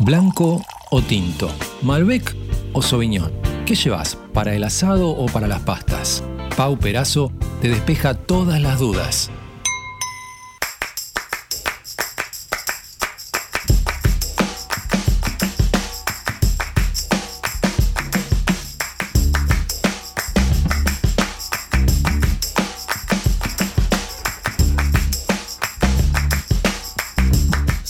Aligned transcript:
¿Blanco 0.00 0.64
o 0.90 1.02
tinto? 1.02 1.50
¿Malbec 1.82 2.36
o 2.72 2.82
Sauvignon? 2.82 3.32
¿Qué 3.66 3.74
llevas? 3.74 4.16
¿Para 4.32 4.54
el 4.54 4.62
asado 4.62 5.10
o 5.10 5.26
para 5.26 5.48
las 5.48 5.60
pastas? 5.60 6.22
Pau 6.56 6.78
Perazo 6.78 7.32
te 7.60 7.68
despeja 7.68 8.14
todas 8.14 8.60
las 8.60 8.78
dudas. 8.78 9.28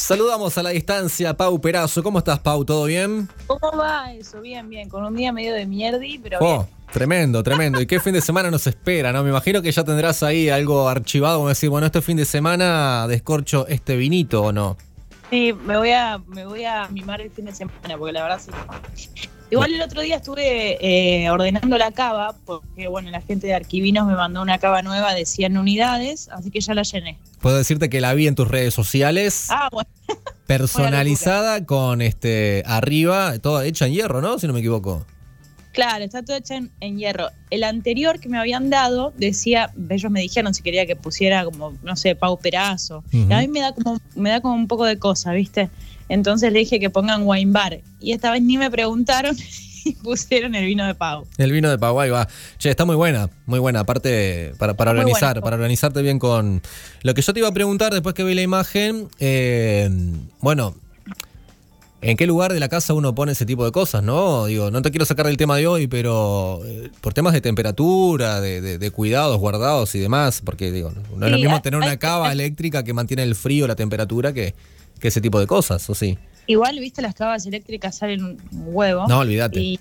Saludamos 0.08 0.56
a 0.56 0.62
la 0.62 0.70
distancia 0.70 1.36
Pau 1.36 1.60
Perazo. 1.60 2.02
¿Cómo 2.02 2.20
estás, 2.20 2.38
Pau? 2.38 2.64
¿Todo 2.64 2.86
bien? 2.86 3.28
¿Cómo 3.46 3.76
va 3.76 4.10
eso? 4.14 4.40
Bien, 4.40 4.66
bien. 4.70 4.88
Con 4.88 5.04
un 5.04 5.14
día 5.14 5.32
medio 5.34 5.52
de 5.52 5.66
mierdi, 5.66 6.18
pero 6.18 6.38
Oh, 6.40 6.60
bien. 6.60 6.68
tremendo, 6.90 7.42
tremendo. 7.42 7.78
¿Y 7.78 7.86
qué 7.86 8.00
fin 8.00 8.14
de 8.14 8.22
semana 8.22 8.50
nos 8.50 8.66
espera, 8.66 9.12
no? 9.12 9.22
Me 9.22 9.28
imagino 9.28 9.60
que 9.60 9.70
ya 9.70 9.84
tendrás 9.84 10.22
ahí 10.22 10.48
algo 10.48 10.88
archivado, 10.88 11.36
como 11.36 11.50
decir, 11.50 11.68
bueno, 11.68 11.88
este 11.88 12.00
fin 12.00 12.16
de 12.16 12.24
semana 12.24 13.06
descorcho 13.06 13.66
este 13.68 13.96
vinito 13.96 14.44
o 14.44 14.50
no. 14.50 14.78
Sí, 15.28 15.52
me 15.52 15.76
voy 15.76 15.90
a, 15.90 16.16
me 16.26 16.46
voy 16.46 16.64
a 16.64 16.88
mimar 16.88 17.20
el 17.20 17.30
fin 17.30 17.44
de 17.44 17.54
semana, 17.54 17.98
porque 17.98 18.12
la 18.14 18.22
verdad 18.22 18.40
sí. 18.42 18.50
Igual 19.50 19.72
el 19.72 19.80
otro 19.80 20.02
día 20.02 20.16
estuve 20.16 20.76
eh, 21.24 21.30
ordenando 21.30 21.78
la 21.78 21.90
cava, 21.90 22.34
porque 22.44 22.86
bueno, 22.86 23.10
la 23.10 23.22
gente 23.22 23.46
de 23.46 23.54
Arquivinos 23.54 24.06
me 24.06 24.14
mandó 24.14 24.42
una 24.42 24.58
cava 24.58 24.82
nueva 24.82 25.14
de 25.14 25.24
100 25.24 25.56
unidades, 25.56 26.28
así 26.30 26.50
que 26.50 26.60
ya 26.60 26.74
la 26.74 26.82
llené. 26.82 27.18
Puedo 27.40 27.56
decirte 27.56 27.88
que 27.88 28.00
la 28.02 28.12
vi 28.12 28.26
en 28.26 28.34
tus 28.34 28.46
redes 28.48 28.74
sociales, 28.74 29.46
Ah, 29.48 29.68
bueno. 29.72 29.88
personalizada 30.46 31.64
con 31.64 32.02
este 32.02 32.62
arriba, 32.66 33.38
toda 33.38 33.64
hecha 33.64 33.86
en 33.86 33.92
hierro, 33.94 34.20
¿no? 34.20 34.38
Si 34.38 34.46
no 34.46 34.52
me 34.52 34.60
equivoco. 34.60 35.06
Claro, 35.72 36.04
está 36.04 36.22
todo 36.22 36.36
hecho 36.36 36.54
en, 36.54 36.70
en 36.80 36.98
hierro. 36.98 37.28
El 37.50 37.64
anterior 37.64 38.18
que 38.20 38.28
me 38.28 38.38
habían 38.38 38.70
dado 38.70 39.12
decía, 39.16 39.72
ellos 39.90 40.10
me 40.10 40.20
dijeron 40.20 40.54
si 40.54 40.62
quería 40.62 40.86
que 40.86 40.96
pusiera 40.96 41.44
como, 41.44 41.74
no 41.82 41.96
sé, 41.96 42.14
Pau 42.14 42.38
Perazo. 42.38 43.04
Ujú. 43.12 43.26
Y 43.28 43.32
a 43.32 43.38
mí 43.38 43.48
me 43.48 43.60
da 43.60 43.72
como, 43.72 44.00
me 44.16 44.30
da 44.30 44.40
como 44.40 44.54
un 44.54 44.66
poco 44.66 44.84
de 44.84 44.98
cosa, 44.98 45.32
¿viste? 45.32 45.70
Entonces 46.08 46.52
le 46.52 46.60
dije 46.60 46.80
que 46.80 46.90
pongan 46.90 47.22
wine 47.24 47.52
bar. 47.52 47.80
Y 48.00 48.12
esta 48.12 48.30
vez 48.30 48.42
ni 48.42 48.58
me 48.58 48.70
preguntaron 48.70 49.36
y 49.84 49.92
pusieron 49.92 50.54
el 50.54 50.66
vino 50.66 50.86
de 50.86 50.94
Pau. 50.94 51.26
El 51.36 51.52
vino 51.52 51.70
de 51.70 51.78
Paraguay 51.78 52.10
va. 52.10 52.28
Che, 52.58 52.70
está 52.70 52.84
muy 52.84 52.96
buena, 52.96 53.30
muy 53.46 53.58
buena. 53.58 53.80
Aparte, 53.80 54.54
para, 54.58 54.74
para 54.74 54.90
organizar, 54.92 55.40
para 55.40 55.56
organizarte 55.56 56.02
bien 56.02 56.18
con. 56.18 56.62
Lo 57.02 57.14
que 57.14 57.22
yo 57.22 57.32
te 57.32 57.40
iba 57.40 57.48
a 57.48 57.52
preguntar 57.52 57.92
después 57.92 58.14
que 58.14 58.24
vi 58.24 58.34
la 58.34 58.42
imagen, 58.42 59.08
eh, 59.18 59.88
bueno, 60.40 60.74
¿en 62.00 62.16
qué 62.16 62.26
lugar 62.26 62.52
de 62.52 62.60
la 62.60 62.68
casa 62.68 62.94
uno 62.94 63.14
pone 63.14 63.32
ese 63.32 63.44
tipo 63.46 63.64
de 63.64 63.72
cosas, 63.72 64.02
no? 64.02 64.46
Digo, 64.46 64.70
no 64.70 64.82
te 64.82 64.90
quiero 64.90 65.04
sacar 65.04 65.26
del 65.26 65.36
tema 65.36 65.56
de 65.56 65.66
hoy, 65.66 65.86
pero 65.88 66.60
eh, 66.64 66.90
por 67.00 67.12
temas 67.14 67.32
de 67.32 67.40
temperatura, 67.40 68.40
de, 68.40 68.60
de- 68.60 68.78
de 68.78 68.90
cuidados 68.90 69.38
guardados 69.38 69.94
y 69.94 69.98
demás, 69.98 70.40
porque 70.44 70.70
digo, 70.70 70.92
no 71.16 71.26
es 71.26 71.32
lo 71.32 71.38
mismo 71.38 71.56
hay- 71.56 71.62
tener 71.62 71.78
una 71.78 71.90
hay- 71.90 71.98
cava 71.98 72.30
eléctrica 72.32 72.82
que 72.84 72.92
mantiene 72.92 73.22
el 73.24 73.34
frío, 73.34 73.66
la 73.66 73.76
temperatura, 73.76 74.32
que, 74.32 74.54
que 75.00 75.08
ese 75.08 75.20
tipo 75.20 75.40
de 75.40 75.46
cosas, 75.46 75.88
¿o 75.90 75.94
sí? 75.94 76.18
Igual, 76.46 76.78
¿viste? 76.78 77.02
Las 77.02 77.14
cavas 77.14 77.44
eléctricas 77.46 77.96
salen 77.98 78.24
un 78.24 78.38
huevo. 78.52 79.06
No, 79.06 79.18
olvídate. 79.18 79.60
Y 79.60 79.78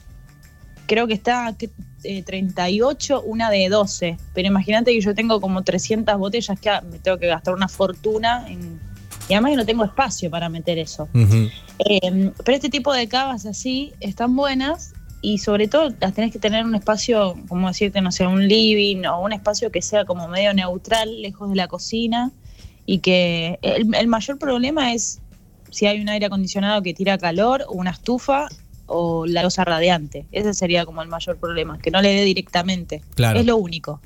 creo 0.85 1.07
que 1.07 1.13
está 1.13 1.55
eh, 2.03 2.23
38, 2.23 3.21
una 3.21 3.49
de 3.49 3.69
12. 3.69 4.17
Pero 4.33 4.47
imagínate 4.49 4.91
que 4.91 4.99
yo 4.99 5.15
tengo 5.15 5.39
como 5.39 5.63
300 5.63 6.17
botellas 6.17 6.59
que 6.59 6.69
ah, 6.69 6.81
me 6.91 6.99
tengo 6.99 7.17
que 7.19 7.27
gastar 7.27 7.53
una 7.53 7.69
fortuna. 7.69 8.45
En, 8.49 8.79
y 9.27 9.33
además 9.33 9.51
que 9.51 9.57
no 9.57 9.65
tengo 9.65 9.83
espacio 9.83 10.29
para 10.29 10.49
meter 10.49 10.77
eso. 10.77 11.07
Eh, 11.13 12.31
pero 12.43 12.55
este 12.55 12.69
tipo 12.69 12.93
de 12.93 13.07
cavas 13.07 13.45
así 13.45 13.93
están 13.99 14.35
buenas 14.35 14.93
y 15.21 15.39
sobre 15.39 15.67
todo 15.67 15.89
las 15.99 16.13
tenés 16.13 16.31
que 16.31 16.39
tener 16.39 16.65
un 16.65 16.75
espacio, 16.75 17.35
como 17.47 17.67
decirte, 17.67 18.01
no 18.01 18.11
sé, 18.11 18.25
un 18.25 18.47
living 18.47 19.05
o 19.05 19.21
un 19.21 19.33
espacio 19.33 19.71
que 19.71 19.81
sea 19.81 20.05
como 20.05 20.27
medio 20.27 20.53
neutral, 20.53 21.21
lejos 21.21 21.49
de 21.49 21.55
la 21.55 21.67
cocina 21.67 22.31
y 22.85 22.99
que 22.99 23.59
el, 23.61 23.93
el 23.93 24.07
mayor 24.07 24.37
problema 24.37 24.93
es 24.93 25.19
si 25.71 25.85
hay 25.85 25.99
un 25.99 26.09
aire 26.09 26.27
acondicionado 26.27 26.81
que 26.81 26.93
tira 26.93 27.17
calor 27.17 27.65
o 27.67 27.73
una 27.73 27.91
estufa 27.91 28.47
o 28.87 29.25
la 29.25 29.43
losa 29.43 29.63
radiante. 29.65 30.25
Ese 30.31 30.53
sería 30.53 30.85
como 30.85 31.01
el 31.01 31.09
mayor 31.09 31.37
problema, 31.37 31.77
que 31.77 31.91
no 31.91 32.01
le 32.01 32.13
dé 32.13 32.23
directamente. 32.23 33.01
Claro. 33.15 33.39
Es 33.39 33.45
lo 33.45 33.57
único. 33.57 34.01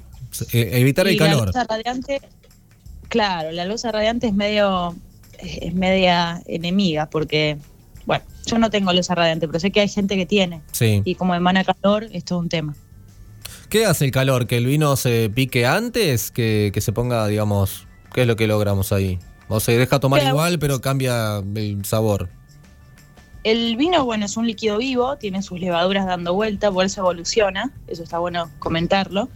Eh, 0.52 0.70
evitar 0.74 1.08
el 1.08 1.16
Y 1.16 1.18
calor. 1.18 1.40
La 1.40 1.46
losa 1.46 1.64
radiante, 1.64 2.22
claro, 3.08 3.52
la 3.52 3.66
losa 3.66 3.92
radiante 3.92 4.28
es 4.28 4.34
medio, 4.34 4.96
es 5.42 5.74
media 5.74 6.42
enemiga 6.46 7.10
porque, 7.10 7.58
bueno, 8.06 8.24
yo 8.46 8.58
no 8.58 8.70
tengo 8.70 8.94
losa 8.94 9.16
radiante, 9.16 9.48
pero 9.48 9.60
sé 9.60 9.72
que 9.72 9.82
hay 9.82 9.90
gente 9.90 10.16
que 10.16 10.26
tiene. 10.26 10.62
Sí. 10.72 11.02
Y 11.06 11.16
como 11.16 11.36
emana 11.36 11.64
calor, 11.64 12.08
es 12.12 12.26
todo 12.26 12.40
un 12.40 12.50
tema. 12.50 12.76
¿Qué 13.70 13.86
hace 13.86 14.06
el 14.06 14.12
calor? 14.12 14.48
¿Que 14.48 14.58
el 14.58 14.66
vino 14.66 14.96
se 14.98 15.30
pique 15.30 15.66
antes? 15.66 16.32
¿Que, 16.32 16.72
que 16.74 16.82
se 16.82 16.92
ponga, 16.92 17.26
digamos, 17.28 17.88
qué 18.14 18.22
es 18.22 18.28
lo 18.28 18.36
que 18.36 18.48
logramos 18.48 18.92
ahí? 18.92 19.18
¿O 19.48 19.60
se 19.60 19.78
deja 19.78 20.00
tomar 20.00 20.24
igual 20.24 20.60
pero 20.60 20.82
cambia 20.82 21.44
el 21.56 21.84
sabor? 21.86 22.30
El 23.44 23.76
vino, 23.76 24.06
bueno, 24.06 24.26
es 24.26 24.38
un 24.38 24.46
líquido 24.46 24.78
vivo, 24.78 25.18
tiene 25.18 25.42
sus 25.42 25.60
levaduras 25.60 26.06
dando 26.06 26.34
vuelta, 26.34 26.72
por 26.72 26.86
eso 26.86 27.02
evoluciona, 27.02 27.72
eso 27.88 28.04
está 28.04 28.20
bueno 28.20 28.52
comentarlo. 28.60 29.30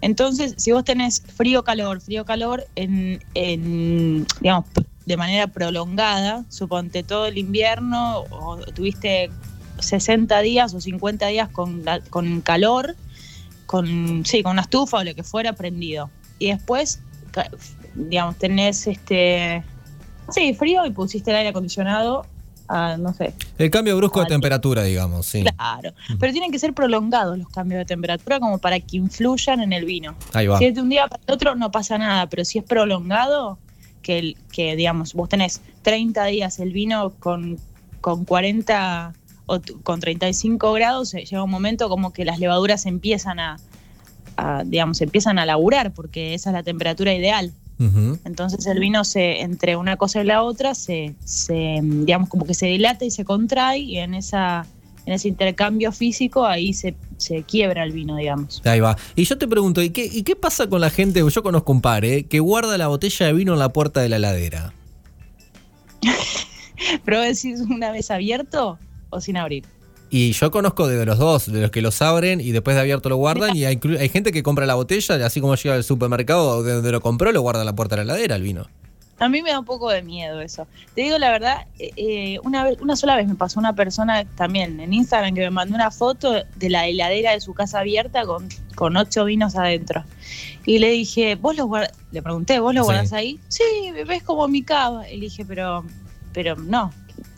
Entonces, 0.00 0.54
si 0.56 0.70
vos 0.72 0.84
tenés 0.84 1.20
frío-calor, 1.20 2.00
frío-calor, 2.00 2.66
en, 2.76 3.22
en, 3.34 4.24
digamos, 4.40 4.66
de 5.10 5.16
manera 5.16 5.46
prolongada, 5.48 6.44
suponte 6.48 7.02
todo 7.02 7.26
el 7.26 7.36
invierno, 7.38 8.20
o 8.30 8.58
tuviste 8.74 9.30
60 9.80 10.40
días 10.40 10.72
o 10.74 10.80
50 10.80 11.26
días 11.26 11.48
con, 11.48 11.84
la- 11.84 12.00
con 12.00 12.40
calor, 12.40 12.94
con, 13.66 14.24
sí, 14.24 14.42
con 14.42 14.52
una 14.52 14.62
estufa 14.62 14.98
o 14.98 15.04
lo 15.04 15.14
que 15.14 15.22
fuera 15.22 15.52
prendido. 15.52 16.10
Y 16.38 16.48
después, 16.48 17.00
digamos, 17.94 18.36
tenés 18.36 18.86
este, 18.86 19.62
sí, 20.30 20.54
frío 20.54 20.86
y 20.86 20.90
pusiste 20.90 21.30
el 21.30 21.36
aire 21.38 21.48
acondicionado 21.50 22.24
a, 22.68 22.96
no 22.96 23.12
sé, 23.14 23.34
El 23.58 23.68
cambio 23.68 23.96
brusco 23.96 24.20
de 24.20 24.26
temperatura, 24.26 24.84
digamos, 24.84 25.26
sí. 25.26 25.42
Claro, 25.42 25.92
pero 26.20 26.32
tienen 26.32 26.52
que 26.52 26.58
ser 26.60 26.72
prolongados 26.72 27.36
los 27.36 27.48
cambios 27.48 27.80
de 27.80 27.84
temperatura 27.84 28.38
como 28.38 28.58
para 28.58 28.78
que 28.78 28.96
influyan 28.96 29.60
en 29.60 29.72
el 29.72 29.84
vino. 29.84 30.14
Ahí 30.32 30.46
va. 30.46 30.56
Si 30.58 30.66
es 30.66 30.74
de 30.76 30.80
un 30.80 30.88
día 30.88 31.08
para 31.08 31.20
el 31.26 31.34
otro 31.34 31.56
no 31.56 31.72
pasa 31.72 31.98
nada, 31.98 32.28
pero 32.28 32.44
si 32.44 32.58
es 32.58 32.64
prolongado, 32.64 33.58
que, 34.02 34.34
que 34.52 34.76
digamos, 34.76 35.14
vos 35.14 35.28
tenés 35.28 35.60
30 35.82 36.24
días 36.26 36.58
el 36.58 36.72
vino 36.72 37.12
con, 37.18 37.58
con 38.00 38.24
40 38.24 39.12
o 39.46 39.60
con 39.82 40.00
35 40.00 40.72
grados, 40.72 41.14
eh, 41.14 41.24
llega 41.24 41.42
un 41.42 41.50
momento 41.50 41.88
como 41.88 42.12
que 42.12 42.24
las 42.24 42.38
levaduras 42.38 42.86
empiezan 42.86 43.40
a, 43.40 43.56
a, 44.36 44.62
digamos, 44.64 45.00
empiezan 45.00 45.38
a 45.38 45.46
laburar 45.46 45.92
porque 45.92 46.34
esa 46.34 46.50
es 46.50 46.54
la 46.54 46.62
temperatura 46.62 47.14
ideal. 47.14 47.52
Entonces 48.26 48.66
el 48.66 48.78
vino 48.78 49.04
se, 49.04 49.40
entre 49.40 49.74
una 49.74 49.96
cosa 49.96 50.20
y 50.20 50.24
la 50.24 50.42
otra, 50.42 50.74
se, 50.74 51.14
se, 51.24 51.80
digamos, 51.82 52.28
como 52.28 52.44
que 52.44 52.52
se 52.52 52.66
dilata 52.66 53.06
y 53.06 53.10
se 53.10 53.24
contrae, 53.24 53.78
y 53.78 53.96
en 53.96 54.12
esa, 54.12 54.66
en 55.06 55.14
ese 55.14 55.28
intercambio 55.28 55.90
físico 55.90 56.44
ahí 56.44 56.74
se, 56.74 56.94
se 57.20 57.42
quiebra 57.42 57.84
el 57.84 57.92
vino, 57.92 58.16
digamos. 58.16 58.62
Ahí 58.64 58.80
va. 58.80 58.96
Y 59.14 59.24
yo 59.24 59.38
te 59.38 59.46
pregunto, 59.46 59.82
¿y 59.82 59.90
qué, 59.90 60.04
¿y 60.04 60.22
qué 60.22 60.36
pasa 60.36 60.68
con 60.68 60.80
la 60.80 60.90
gente? 60.90 61.22
Yo 61.28 61.42
conozco 61.42 61.72
un 61.72 61.80
par, 61.80 62.04
¿eh? 62.04 62.24
Que 62.24 62.40
guarda 62.40 62.76
la 62.78 62.88
botella 62.88 63.26
de 63.26 63.32
vino 63.32 63.52
en 63.52 63.58
la 63.58 63.72
puerta 63.72 64.00
de 64.00 64.08
la 64.08 64.16
heladera. 64.16 64.72
Pero 67.04 67.20
decís 67.20 67.60
una 67.60 67.92
vez 67.92 68.10
abierto 68.10 68.78
o 69.10 69.20
sin 69.20 69.36
abrir. 69.36 69.64
Y 70.12 70.32
yo 70.32 70.50
conozco 70.50 70.88
de 70.88 71.06
los 71.06 71.18
dos, 71.18 71.52
de 71.52 71.60
los 71.60 71.70
que 71.70 71.82
los 71.82 72.02
abren 72.02 72.40
y 72.40 72.50
después 72.50 72.74
de 72.74 72.80
abierto 72.80 73.08
lo 73.08 73.16
guardan. 73.16 73.56
Y 73.56 73.64
hay, 73.64 73.78
gente 74.08 74.32
que 74.32 74.42
compra 74.42 74.66
la 74.66 74.74
botella, 74.74 75.24
así 75.24 75.40
como 75.40 75.54
llega 75.54 75.76
al 75.76 75.84
supermercado 75.84 76.64
de 76.64 76.74
donde 76.74 76.90
lo 76.90 77.00
compró, 77.00 77.30
lo 77.30 77.40
guarda 77.42 77.60
en 77.60 77.66
la 77.66 77.76
puerta 77.76 77.94
de 77.94 78.04
la 78.04 78.14
heladera 78.14 78.34
el 78.34 78.42
vino. 78.42 78.66
A 79.20 79.28
mí 79.28 79.42
me 79.42 79.50
da 79.50 79.58
un 79.58 79.64
poco 79.66 79.90
de 79.90 80.02
miedo 80.02 80.40
eso. 80.40 80.66
Te 80.94 81.02
digo 81.02 81.18
la 81.18 81.30
verdad, 81.30 81.66
eh, 81.78 81.90
eh, 81.96 82.38
una, 82.42 82.64
vez, 82.64 82.78
una 82.80 82.96
sola 82.96 83.16
vez 83.16 83.28
me 83.28 83.34
pasó 83.34 83.60
una 83.60 83.74
persona 83.74 84.24
también 84.24 84.80
en 84.80 84.92
Instagram 84.94 85.34
que 85.34 85.42
me 85.42 85.50
mandó 85.50 85.74
una 85.74 85.90
foto 85.90 86.32
de 86.56 86.70
la 86.70 86.86
heladera 86.86 87.32
de 87.32 87.40
su 87.40 87.52
casa 87.54 87.80
abierta 87.80 88.24
con, 88.24 88.48
con 88.74 88.96
ocho 88.96 89.24
vinos 89.26 89.56
adentro. 89.56 90.04
Y 90.64 90.78
le 90.78 90.90
dije, 90.90 91.34
¿vos 91.36 91.54
los 91.56 91.66
guardás? 91.66 91.92
Le 92.12 92.22
pregunté, 92.22 92.58
¿vos 92.60 92.74
los 92.74 92.86
Sí. 92.86 92.92
guardás 92.92 93.12
ahí? 93.12 93.38
Sí, 93.48 93.62
ves 94.06 94.22
como 94.22 94.48
mi 94.48 94.62
cava. 94.62 95.08
Y 95.08 95.16
le 95.16 95.26
dije, 95.26 95.44
pero, 95.44 95.84
pero 96.32 96.56
no. 96.56 96.92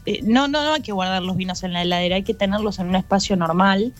Eh, 0.06 0.20
no, 0.22 0.48
no, 0.48 0.62
no 0.64 0.74
hay 0.74 0.82
que 0.82 0.92
guardar 0.92 1.22
los 1.22 1.36
vinos 1.36 1.62
en 1.62 1.72
la 1.72 1.82
heladera, 1.82 2.16
hay 2.16 2.22
que 2.24 2.34
tenerlos 2.34 2.78
en 2.80 2.88
un 2.88 2.96
espacio 2.96 3.36
normal, 3.36 3.92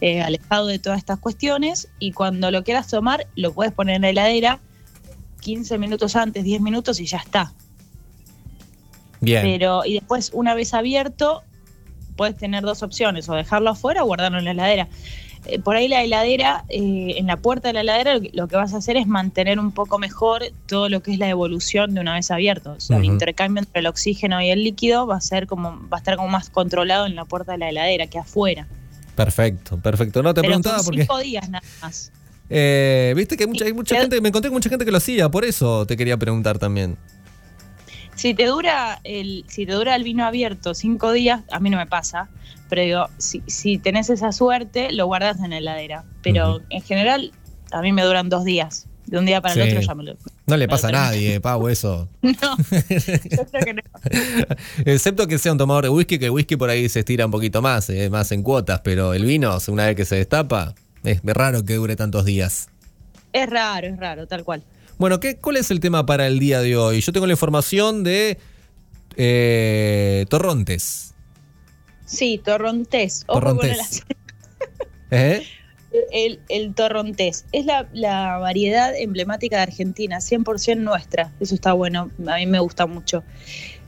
eh, 0.00 0.20
alejado 0.22 0.66
de 0.68 0.78
todas 0.78 0.98
estas 0.98 1.18
cuestiones. 1.18 1.88
Y 1.98 2.12
cuando 2.12 2.50
lo 2.50 2.64
quieras 2.64 2.88
tomar, 2.88 3.26
lo 3.36 3.52
puedes 3.52 3.72
poner 3.72 3.96
en 3.96 4.02
la 4.02 4.08
heladera 4.10 4.60
15 5.46 5.78
minutos 5.78 6.16
antes, 6.16 6.42
10 6.42 6.60
minutos 6.60 6.98
y 6.98 7.06
ya 7.06 7.18
está. 7.18 7.52
Bien. 9.20 9.42
Pero, 9.42 9.84
y 9.84 9.94
después, 9.94 10.32
una 10.34 10.54
vez 10.54 10.74
abierto, 10.74 11.44
puedes 12.16 12.36
tener 12.36 12.64
dos 12.64 12.82
opciones, 12.82 13.28
o 13.28 13.34
dejarlo 13.34 13.70
afuera 13.70 14.02
o 14.02 14.06
guardarlo 14.06 14.40
en 14.40 14.44
la 14.44 14.50
heladera. 14.50 14.88
Eh, 15.44 15.60
por 15.60 15.76
ahí 15.76 15.86
la 15.86 16.02
heladera, 16.02 16.64
eh, 16.68 17.14
en 17.16 17.28
la 17.28 17.36
puerta 17.36 17.68
de 17.68 17.74
la 17.74 17.82
heladera, 17.82 18.14
lo 18.14 18.20
que, 18.22 18.30
lo 18.32 18.48
que 18.48 18.56
vas 18.56 18.74
a 18.74 18.78
hacer 18.78 18.96
es 18.96 19.06
mantener 19.06 19.60
un 19.60 19.70
poco 19.70 20.00
mejor 20.00 20.42
todo 20.66 20.88
lo 20.88 21.00
que 21.00 21.12
es 21.12 21.18
la 21.20 21.28
evolución 21.28 21.94
de 21.94 22.00
una 22.00 22.14
vez 22.14 22.32
abierto. 22.32 22.72
O 22.72 22.80
sea, 22.80 22.96
el 22.96 23.04
intercambio 23.04 23.60
entre 23.60 23.78
el 23.78 23.86
oxígeno 23.86 24.42
y 24.42 24.50
el 24.50 24.64
líquido 24.64 25.06
va 25.06 25.14
a 25.14 25.20
ser 25.20 25.46
como, 25.46 25.78
va 25.88 25.98
a 25.98 26.00
estar 26.00 26.16
como 26.16 26.26
más 26.26 26.50
controlado 26.50 27.06
en 27.06 27.14
la 27.14 27.24
puerta 27.24 27.52
de 27.52 27.58
la 27.58 27.68
heladera 27.68 28.08
que 28.08 28.18
afuera. 28.18 28.66
Perfecto, 29.14 29.78
perfecto. 29.78 30.24
No 30.24 30.34
te 30.34 30.40
Pero 30.40 30.48
preguntaba 30.48 30.78
por 30.78 30.86
porque. 30.86 31.02
cinco 31.02 31.18
días 31.20 31.48
nada 31.48 31.64
más. 31.80 32.10
Eh, 32.50 33.12
Viste 33.16 33.36
que 33.36 33.44
hay 33.44 33.48
mucha, 33.48 33.64
hay 33.64 33.72
mucha 33.72 34.00
gente, 34.00 34.20
me 34.20 34.28
encontré 34.28 34.50
con 34.50 34.56
mucha 34.56 34.68
gente 34.70 34.84
que 34.84 34.90
lo 34.90 34.98
hacía, 34.98 35.28
por 35.28 35.44
eso 35.44 35.86
te 35.86 35.96
quería 35.96 36.16
preguntar 36.16 36.58
también. 36.58 36.96
Si 38.14 38.32
te 38.34 38.46
dura 38.46 38.98
el, 39.04 39.44
si 39.46 39.66
te 39.66 39.72
dura 39.72 39.94
el 39.94 40.02
vino 40.02 40.24
abierto 40.24 40.74
cinco 40.74 41.12
días, 41.12 41.42
a 41.50 41.60
mí 41.60 41.68
no 41.68 41.76
me 41.76 41.86
pasa, 41.86 42.28
pero 42.70 42.82
digo, 42.82 43.06
si, 43.18 43.42
si 43.46 43.76
tenés 43.78 44.08
esa 44.08 44.32
suerte, 44.32 44.90
lo 44.92 45.06
guardas 45.06 45.38
en 45.40 45.50
la 45.50 45.58
heladera. 45.58 46.04
Pero 46.22 46.62
en 46.70 46.80
general, 46.82 47.32
a 47.72 47.82
mí 47.82 47.92
me 47.92 48.02
duran 48.02 48.28
dos 48.28 48.44
días. 48.44 48.86
De 49.04 49.18
un 49.18 49.26
día 49.26 49.40
para 49.40 49.54
Sí. 49.54 49.60
el 49.60 49.68
otro 49.68 49.80
ya 49.82 49.94
me 49.94 50.02
lo. 50.02 50.16
No 50.48 50.56
le 50.56 50.66
pasa 50.66 50.88
a 50.88 50.92
nadie, 50.92 51.40
Pau, 51.40 51.68
eso. 51.68 52.08
No, 52.22 52.32
yo 52.58 53.46
creo 53.52 53.64
que 53.64 53.74
no. 53.74 53.82
Excepto 54.84 55.28
que 55.28 55.38
sea 55.38 55.52
un 55.52 55.58
tomador 55.58 55.84
de 55.84 55.90
whisky, 55.90 56.18
que 56.18 56.24
el 56.24 56.30
whisky 56.32 56.56
por 56.56 56.70
ahí 56.70 56.88
se 56.88 57.00
estira 57.00 57.24
un 57.26 57.30
poquito 57.30 57.62
más, 57.62 57.88
eh, 57.90 58.10
más 58.10 58.32
en 58.32 58.42
cuotas, 58.42 58.80
pero 58.82 59.14
el 59.14 59.24
vino, 59.24 59.56
una 59.68 59.86
vez 59.86 59.94
que 59.94 60.04
se 60.04 60.16
destapa, 60.16 60.74
es 61.06 61.20
raro 61.24 61.64
que 61.64 61.74
dure 61.74 61.96
tantos 61.96 62.24
días. 62.24 62.68
Es 63.32 63.48
raro, 63.48 63.86
es 63.88 63.96
raro, 63.98 64.26
tal 64.26 64.44
cual. 64.44 64.62
Bueno, 64.98 65.20
¿qué, 65.20 65.36
¿cuál 65.36 65.56
es 65.56 65.70
el 65.70 65.80
tema 65.80 66.06
para 66.06 66.26
el 66.26 66.38
día 66.38 66.60
de 66.60 66.76
hoy? 66.76 67.00
Yo 67.00 67.12
tengo 67.12 67.26
la 67.26 67.32
información 67.34 68.02
de 68.04 68.38
eh, 69.16 70.26
torrontes. 70.28 71.14
Sí, 72.04 72.40
torrontés. 72.42 73.24
Ojo 73.26 73.40
Torrontés. 73.40 74.02
con 74.02 74.16
el 74.16 74.16
¿Eh? 75.38 75.46
El, 76.12 76.40
el 76.50 76.74
torrontés 76.74 77.46
es 77.52 77.64
la, 77.64 77.88
la 77.94 78.36
variedad 78.38 78.94
emblemática 78.96 79.56
de 79.56 79.62
Argentina, 79.62 80.18
100% 80.18 80.78
nuestra. 80.78 81.32
Eso 81.40 81.54
está 81.54 81.72
bueno, 81.72 82.10
a 82.26 82.36
mí 82.36 82.46
me 82.46 82.58
gusta 82.58 82.86
mucho 82.86 83.22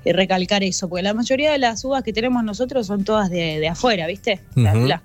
eh, 0.05 0.13
recalcar 0.15 0.63
eso, 0.63 0.89
porque 0.89 1.03
la 1.03 1.13
mayoría 1.13 1.53
de 1.53 1.59
las 1.59 1.85
uvas 1.85 2.03
que 2.03 2.13
tenemos 2.13 2.43
nosotros 2.45 2.87
son 2.87 3.05
todas 3.05 3.29
de, 3.31 3.61
de 3.61 3.69
afuera, 3.69 4.07
¿viste? 4.07 4.41
Las- 4.55 4.77
las- 4.77 5.03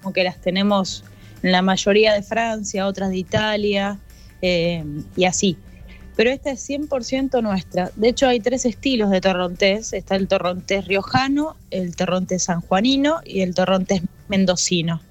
como 0.00 0.12
que 0.14 0.24
las 0.24 0.40
tenemos 0.40 1.04
en 1.42 1.52
la 1.52 1.62
mayoría 1.62 2.12
de 2.14 2.22
Francia, 2.22 2.86
otras 2.86 3.10
de 3.10 3.18
Italia 3.18 3.98
eh, 4.42 4.84
y 5.16 5.24
así. 5.24 5.58
Pero 6.16 6.30
esta 6.30 6.50
es 6.50 6.62
100% 6.66 7.42
nuestra. 7.42 7.92
De 7.94 8.08
hecho, 8.08 8.26
hay 8.26 8.40
tres 8.40 8.64
estilos 8.64 9.10
de 9.10 9.20
torrontés. 9.20 9.92
Está 9.92 10.16
el 10.16 10.28
torrontés 10.28 10.86
riojano, 10.86 11.56
el 11.70 11.94
torrontés 11.94 12.44
sanjuanino 12.44 13.20
y 13.24 13.42
el 13.42 13.54
torrontés 13.54 14.00
mendocino. 14.28 15.02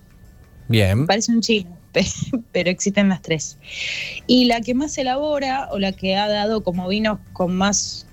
Bien. 0.68 1.06
Parece 1.06 1.32
un 1.32 1.42
chino, 1.42 1.78
pe- 1.92 2.06
pero 2.52 2.72
existen 2.72 3.10
las 3.10 3.22
tres. 3.22 3.60
Y 4.26 4.46
la 4.46 4.62
que 4.62 4.74
más 4.74 4.94
se 4.94 5.02
elabora 5.02 5.70
o 5.72 5.78
la 5.78 5.92
que 5.92 6.16
ha 6.16 6.28
dado 6.28 6.64
como 6.64 6.88
vinos 6.88 7.20
con 7.34 7.56
más 7.56 8.08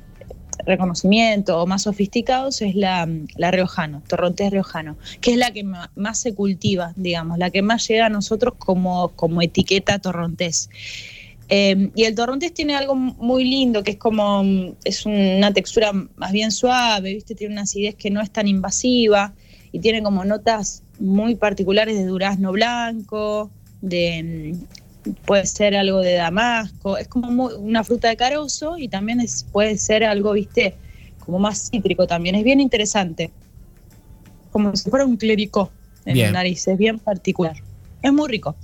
reconocimiento 0.64 1.60
o 1.60 1.66
más 1.66 1.82
sofisticados 1.82 2.62
es 2.62 2.74
la, 2.74 3.08
la 3.36 3.50
riojano, 3.50 4.02
torrontés 4.08 4.50
riojano, 4.50 4.96
que 5.20 5.32
es 5.32 5.36
la 5.36 5.52
que 5.52 5.64
más 5.64 6.20
se 6.20 6.34
cultiva, 6.34 6.92
digamos, 6.96 7.38
la 7.38 7.50
que 7.50 7.62
más 7.62 7.86
llega 7.88 8.06
a 8.06 8.10
nosotros 8.10 8.54
como, 8.58 9.08
como 9.10 9.42
etiqueta 9.42 9.98
torrontés. 9.98 10.70
Eh, 11.48 11.90
y 11.94 12.04
el 12.04 12.14
torrontés 12.14 12.54
tiene 12.54 12.74
algo 12.74 12.94
muy 12.94 13.44
lindo, 13.44 13.82
que 13.82 13.92
es 13.92 13.96
como, 13.98 14.42
es 14.84 15.04
una 15.04 15.52
textura 15.52 15.92
más 16.16 16.32
bien 16.32 16.50
suave, 16.50 17.12
¿viste? 17.14 17.34
Tiene 17.34 17.52
una 17.52 17.62
acidez 17.62 17.94
que 17.94 18.10
no 18.10 18.22
es 18.22 18.30
tan 18.30 18.48
invasiva 18.48 19.34
y 19.70 19.80
tiene 19.80 20.02
como 20.02 20.24
notas 20.24 20.82
muy 20.98 21.34
particulares 21.34 21.96
de 21.96 22.04
durazno 22.04 22.52
blanco, 22.52 23.50
de 23.82 24.54
puede 25.24 25.46
ser 25.46 25.74
algo 25.76 26.00
de 26.00 26.14
damasco, 26.14 26.96
es 26.96 27.08
como 27.08 27.30
muy- 27.30 27.54
una 27.54 27.82
fruta 27.84 28.08
de 28.08 28.16
carozo 28.16 28.78
y 28.78 28.88
también 28.88 29.20
es, 29.20 29.44
puede 29.50 29.76
ser 29.78 30.04
algo, 30.04 30.32
viste, 30.32 30.74
como 31.20 31.38
más 31.38 31.68
cítrico 31.70 32.06
también, 32.06 32.34
es 32.34 32.44
bien 32.44 32.60
interesante, 32.60 33.30
como 34.50 34.74
si 34.76 34.90
fuera 34.90 35.04
un 35.06 35.16
clericó 35.16 35.70
en 36.04 36.14
Bien. 36.14 36.26
la 36.26 36.40
nariz, 36.40 36.66
es 36.68 36.78
bien 36.78 36.98
particular, 36.98 37.56
es 38.02 38.12
muy 38.12 38.28
rico. 38.28 38.54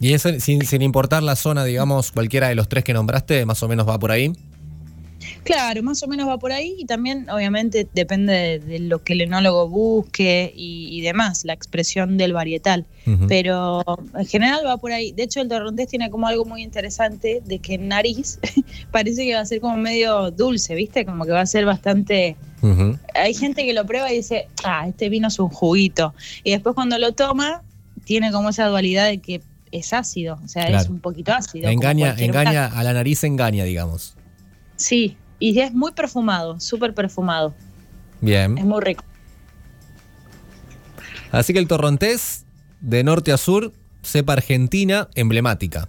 Y 0.00 0.12
eso 0.12 0.28
sin, 0.40 0.64
sin 0.66 0.82
importar 0.82 1.22
la 1.22 1.36
zona, 1.36 1.64
digamos, 1.64 2.12
cualquiera 2.12 2.48
de 2.48 2.54
los 2.54 2.68
tres 2.68 2.84
que 2.84 2.92
nombraste, 2.92 3.46
más 3.46 3.62
o 3.62 3.68
menos 3.68 3.88
va 3.88 3.98
por 3.98 4.10
ahí. 4.10 4.32
Claro, 5.44 5.82
más 5.82 6.02
o 6.02 6.08
menos 6.08 6.28
va 6.28 6.38
por 6.38 6.52
ahí 6.52 6.74
y 6.78 6.86
también 6.86 7.28
obviamente 7.30 7.86
depende 7.92 8.32
de, 8.32 8.58
de 8.58 8.78
lo 8.80 9.02
que 9.02 9.12
el 9.12 9.20
enólogo 9.20 9.68
busque 9.68 10.52
y, 10.54 10.88
y 10.90 11.00
demás, 11.02 11.44
la 11.44 11.52
expresión 11.52 12.16
del 12.16 12.32
varietal. 12.32 12.86
Pero 13.28 13.84
en 14.14 14.24
general 14.24 14.62
va 14.66 14.78
por 14.78 14.92
ahí. 14.92 15.12
De 15.12 15.24
hecho, 15.24 15.42
el 15.42 15.48
torrontés 15.48 15.88
tiene 15.88 16.08
como 16.08 16.26
algo 16.26 16.46
muy 16.46 16.62
interesante 16.62 17.42
de 17.44 17.58
que 17.58 17.74
en 17.74 17.88
nariz 17.88 18.38
parece 18.90 19.26
que 19.26 19.34
va 19.34 19.40
a 19.40 19.46
ser 19.46 19.60
como 19.60 19.76
medio 19.76 20.30
dulce, 20.30 20.74
¿viste? 20.74 21.04
Como 21.04 21.24
que 21.24 21.32
va 21.32 21.42
a 21.42 21.46
ser 21.46 21.66
bastante... 21.66 22.36
Hay 23.14 23.34
gente 23.34 23.66
que 23.66 23.74
lo 23.74 23.84
prueba 23.84 24.10
y 24.10 24.16
dice, 24.16 24.48
ah, 24.64 24.88
este 24.88 25.10
vino 25.10 25.28
es 25.28 25.38
un 25.38 25.50
juguito. 25.50 26.14
Y 26.44 26.52
después 26.52 26.74
cuando 26.74 26.96
lo 26.96 27.12
toma, 27.12 27.62
tiene 28.04 28.32
como 28.32 28.48
esa 28.48 28.68
dualidad 28.68 29.06
de 29.06 29.18
que 29.18 29.42
es 29.70 29.92
ácido, 29.92 30.38
o 30.42 30.48
sea, 30.48 30.68
es 30.68 30.88
un 30.88 31.00
poquito 31.00 31.32
ácido. 31.32 31.68
Engaña, 31.68 32.14
engaña, 32.16 32.68
blanco. 32.68 32.76
a 32.76 32.84
la 32.84 32.92
nariz 32.94 33.22
engaña, 33.24 33.64
digamos. 33.64 34.14
Sí, 34.76 35.18
y 35.50 35.60
es 35.60 35.72
muy 35.72 35.92
perfumado, 35.92 36.58
súper 36.60 36.94
perfumado. 36.94 37.54
Bien. 38.20 38.56
Es 38.56 38.64
muy 38.64 38.80
rico. 38.80 39.04
Así 41.30 41.52
que 41.52 41.58
el 41.58 41.68
torrontés, 41.68 42.44
de 42.80 43.02
norte 43.04 43.32
a 43.32 43.36
sur, 43.36 43.72
cepa 44.02 44.34
argentina, 44.34 45.08
emblemática. 45.14 45.88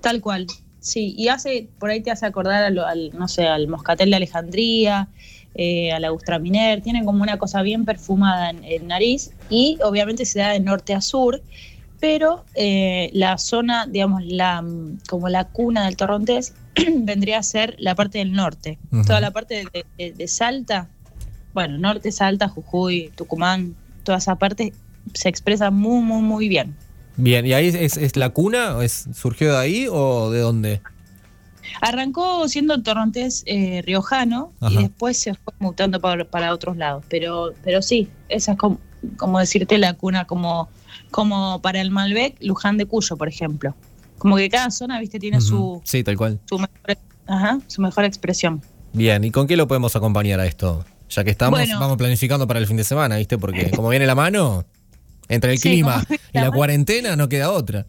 Tal 0.00 0.20
cual. 0.20 0.46
Sí, 0.80 1.14
y 1.16 1.28
hace, 1.28 1.68
por 1.78 1.90
ahí 1.90 2.00
te 2.00 2.10
hace 2.10 2.24
acordar 2.26 2.64
a 2.64 2.70
lo- 2.70 2.86
al, 2.86 3.10
no 3.18 3.28
sé, 3.28 3.46
al 3.46 3.68
moscatel 3.68 4.10
de 4.10 4.16
Alejandría, 4.16 5.08
eh, 5.54 5.92
a 5.92 6.00
la 6.00 6.08
Gustraminer, 6.10 6.80
tienen 6.80 7.04
como 7.04 7.22
una 7.22 7.38
cosa 7.38 7.60
bien 7.62 7.84
perfumada 7.84 8.50
en 8.50 8.64
el 8.64 8.86
nariz 8.86 9.30
y 9.50 9.78
obviamente 9.84 10.24
se 10.24 10.38
da 10.38 10.50
de 10.52 10.60
norte 10.60 10.94
a 10.94 11.00
sur, 11.02 11.42
pero 12.00 12.44
eh, 12.54 13.10
la 13.12 13.36
zona, 13.36 13.86
digamos, 13.86 14.24
la 14.24 14.64
como 15.08 15.28
la 15.28 15.44
cuna 15.44 15.84
del 15.84 15.96
torrontés 15.96 16.54
vendría 16.96 17.38
a 17.38 17.42
ser 17.42 17.76
la 17.78 17.94
parte 17.94 18.18
del 18.18 18.32
norte. 18.32 18.78
Toda 19.06 19.20
la 19.20 19.30
parte 19.32 19.64
de, 19.72 19.84
de- 19.98 20.12
de 20.12 20.28
Salta, 20.28 20.88
bueno, 21.54 21.78
norte, 21.78 22.12
Salta, 22.12 22.48
Jujuy, 22.48 23.10
Tucumán, 23.16 23.74
toda 24.04 24.18
esa 24.18 24.36
parte 24.36 24.72
se 25.14 25.28
expresa 25.28 25.70
muy, 25.70 26.02
muy, 26.02 26.22
muy 26.22 26.48
bien. 26.48 26.76
Bien, 27.16 27.44
¿y 27.44 27.52
ahí 27.52 27.66
es, 27.68 27.96
es 27.96 28.16
la 28.16 28.30
cuna? 28.30 28.76
¿O 28.76 28.82
es, 28.82 29.06
¿Surgió 29.14 29.52
de 29.52 29.58
ahí 29.58 29.86
o 29.90 30.30
de 30.30 30.40
dónde? 30.40 30.80
Arrancó 31.80 32.48
siendo 32.48 32.82
torrontés 32.82 33.42
eh, 33.46 33.82
riojano 33.84 34.52
Ajá. 34.60 34.72
y 34.72 34.76
después 34.78 35.18
se 35.18 35.34
fue 35.34 35.52
mutando 35.58 36.00
para, 36.00 36.24
para 36.24 36.52
otros 36.52 36.76
lados. 36.76 37.04
Pero, 37.08 37.52
pero 37.62 37.82
sí, 37.82 38.08
esa 38.28 38.52
es 38.52 38.58
como, 38.58 38.78
como 39.16 39.38
decirte 39.38 39.78
la 39.78 39.94
cuna, 39.94 40.24
como, 40.26 40.68
como 41.10 41.60
para 41.62 41.80
el 41.80 41.90
Malbec, 41.90 42.36
Luján 42.40 42.76
de 42.76 42.86
Cuyo, 42.86 43.16
por 43.16 43.28
ejemplo. 43.28 43.74
Como 44.20 44.36
que 44.36 44.48
cada 44.48 44.70
zona, 44.70 45.00
viste, 45.00 45.18
tiene 45.18 45.40
su, 45.40 45.80
Sí, 45.84 46.04
tal 46.04 46.16
cual. 46.16 46.38
su, 46.48 46.58
mejor, 46.58 46.98
ajá, 47.26 47.58
su 47.66 47.80
mejor 47.82 48.04
expresión. 48.04 48.62
Bien, 48.92 49.22
¿y 49.24 49.30
con 49.30 49.46
qué 49.46 49.56
lo 49.56 49.66
podemos 49.66 49.96
acompañar 49.96 50.38
a 50.40 50.46
esto? 50.46 50.84
Ya 51.08 51.24
que 51.24 51.30
estamos, 51.30 51.58
Bueno. 51.58 51.80
vamos 51.80 51.96
planificando 51.96 52.46
para 52.46 52.60
el 52.60 52.66
fin 52.66 52.76
de 52.76 52.84
semana, 52.84 53.16
¿viste? 53.16 53.36
Porque 53.38 53.70
como 53.70 53.88
viene 53.88 54.06
la 54.06 54.14
mano, 54.14 54.64
entre 55.28 55.52
el 55.52 55.58
Sí, 55.58 55.70
clima 55.70 56.04
y 56.32 56.38
la 56.38 56.50
cuarentena 56.50 57.16
no 57.16 57.28
queda 57.28 57.50
otra. 57.50 57.86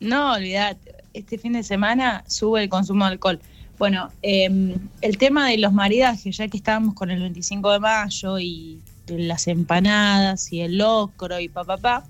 No, 0.00 0.34
olvidate, 0.34 0.94
este 1.14 1.38
fin 1.38 1.52
de 1.54 1.62
semana 1.62 2.24
sube 2.26 2.62
el 2.62 2.68
consumo 2.68 3.04
de 3.06 3.12
alcohol. 3.12 3.40
Bueno, 3.78 4.10
eh, 4.22 4.76
el 5.00 5.18
tema 5.18 5.48
de 5.48 5.58
los 5.58 5.72
maridajes, 5.72 6.36
ya 6.36 6.48
que 6.48 6.56
estábamos 6.56 6.94
con 6.94 7.10
el 7.10 7.20
25 7.20 7.72
de 7.72 7.78
mayo 7.80 8.38
y 8.38 8.80
las 9.08 9.46
empanadas 9.48 10.52
y 10.52 10.60
el 10.60 10.78
locro 10.78 11.38
y 11.40 11.48
papá, 11.48 11.76
pa, 11.78 12.00
pa, 12.00 12.06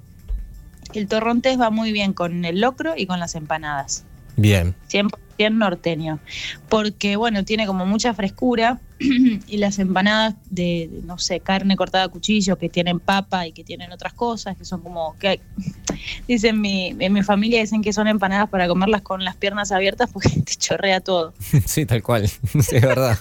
el 0.94 1.08
torrontés 1.08 1.60
va 1.60 1.70
muy 1.70 1.92
bien 1.92 2.12
con 2.12 2.44
el 2.44 2.60
locro 2.60 2.94
y 2.96 3.06
con 3.06 3.20
las 3.20 3.34
empanadas. 3.34 4.04
Bien. 4.36 4.74
100% 4.88 5.12
norteño. 5.52 6.20
Porque, 6.68 7.16
bueno, 7.16 7.44
tiene 7.44 7.66
como 7.66 7.86
mucha 7.86 8.14
frescura 8.14 8.80
y 8.98 9.56
las 9.58 9.78
empanadas 9.78 10.34
de, 10.50 10.88
de, 10.90 11.02
no 11.02 11.18
sé, 11.18 11.40
carne 11.40 11.76
cortada 11.76 12.04
a 12.04 12.08
cuchillo 12.08 12.56
que 12.56 12.68
tienen 12.68 13.00
papa 13.00 13.46
y 13.46 13.52
que 13.52 13.64
tienen 13.64 13.92
otras 13.92 14.14
cosas, 14.14 14.56
que 14.56 14.64
son 14.64 14.80
como, 14.80 15.16
que 15.18 15.40
dicen 16.28 16.60
mi, 16.60 16.94
en 16.98 17.12
mi 17.12 17.22
familia 17.22 17.60
dicen 17.60 17.82
que 17.82 17.92
son 17.92 18.08
empanadas 18.08 18.48
para 18.48 18.68
comerlas 18.68 19.02
con 19.02 19.24
las 19.24 19.36
piernas 19.36 19.72
abiertas 19.72 20.10
porque 20.12 20.30
te 20.44 20.54
chorrea 20.54 21.00
todo. 21.00 21.34
Sí, 21.66 21.84
tal 21.84 22.02
cual. 22.02 22.28
Sí, 22.28 22.76
es 22.76 22.82
verdad. 22.82 23.18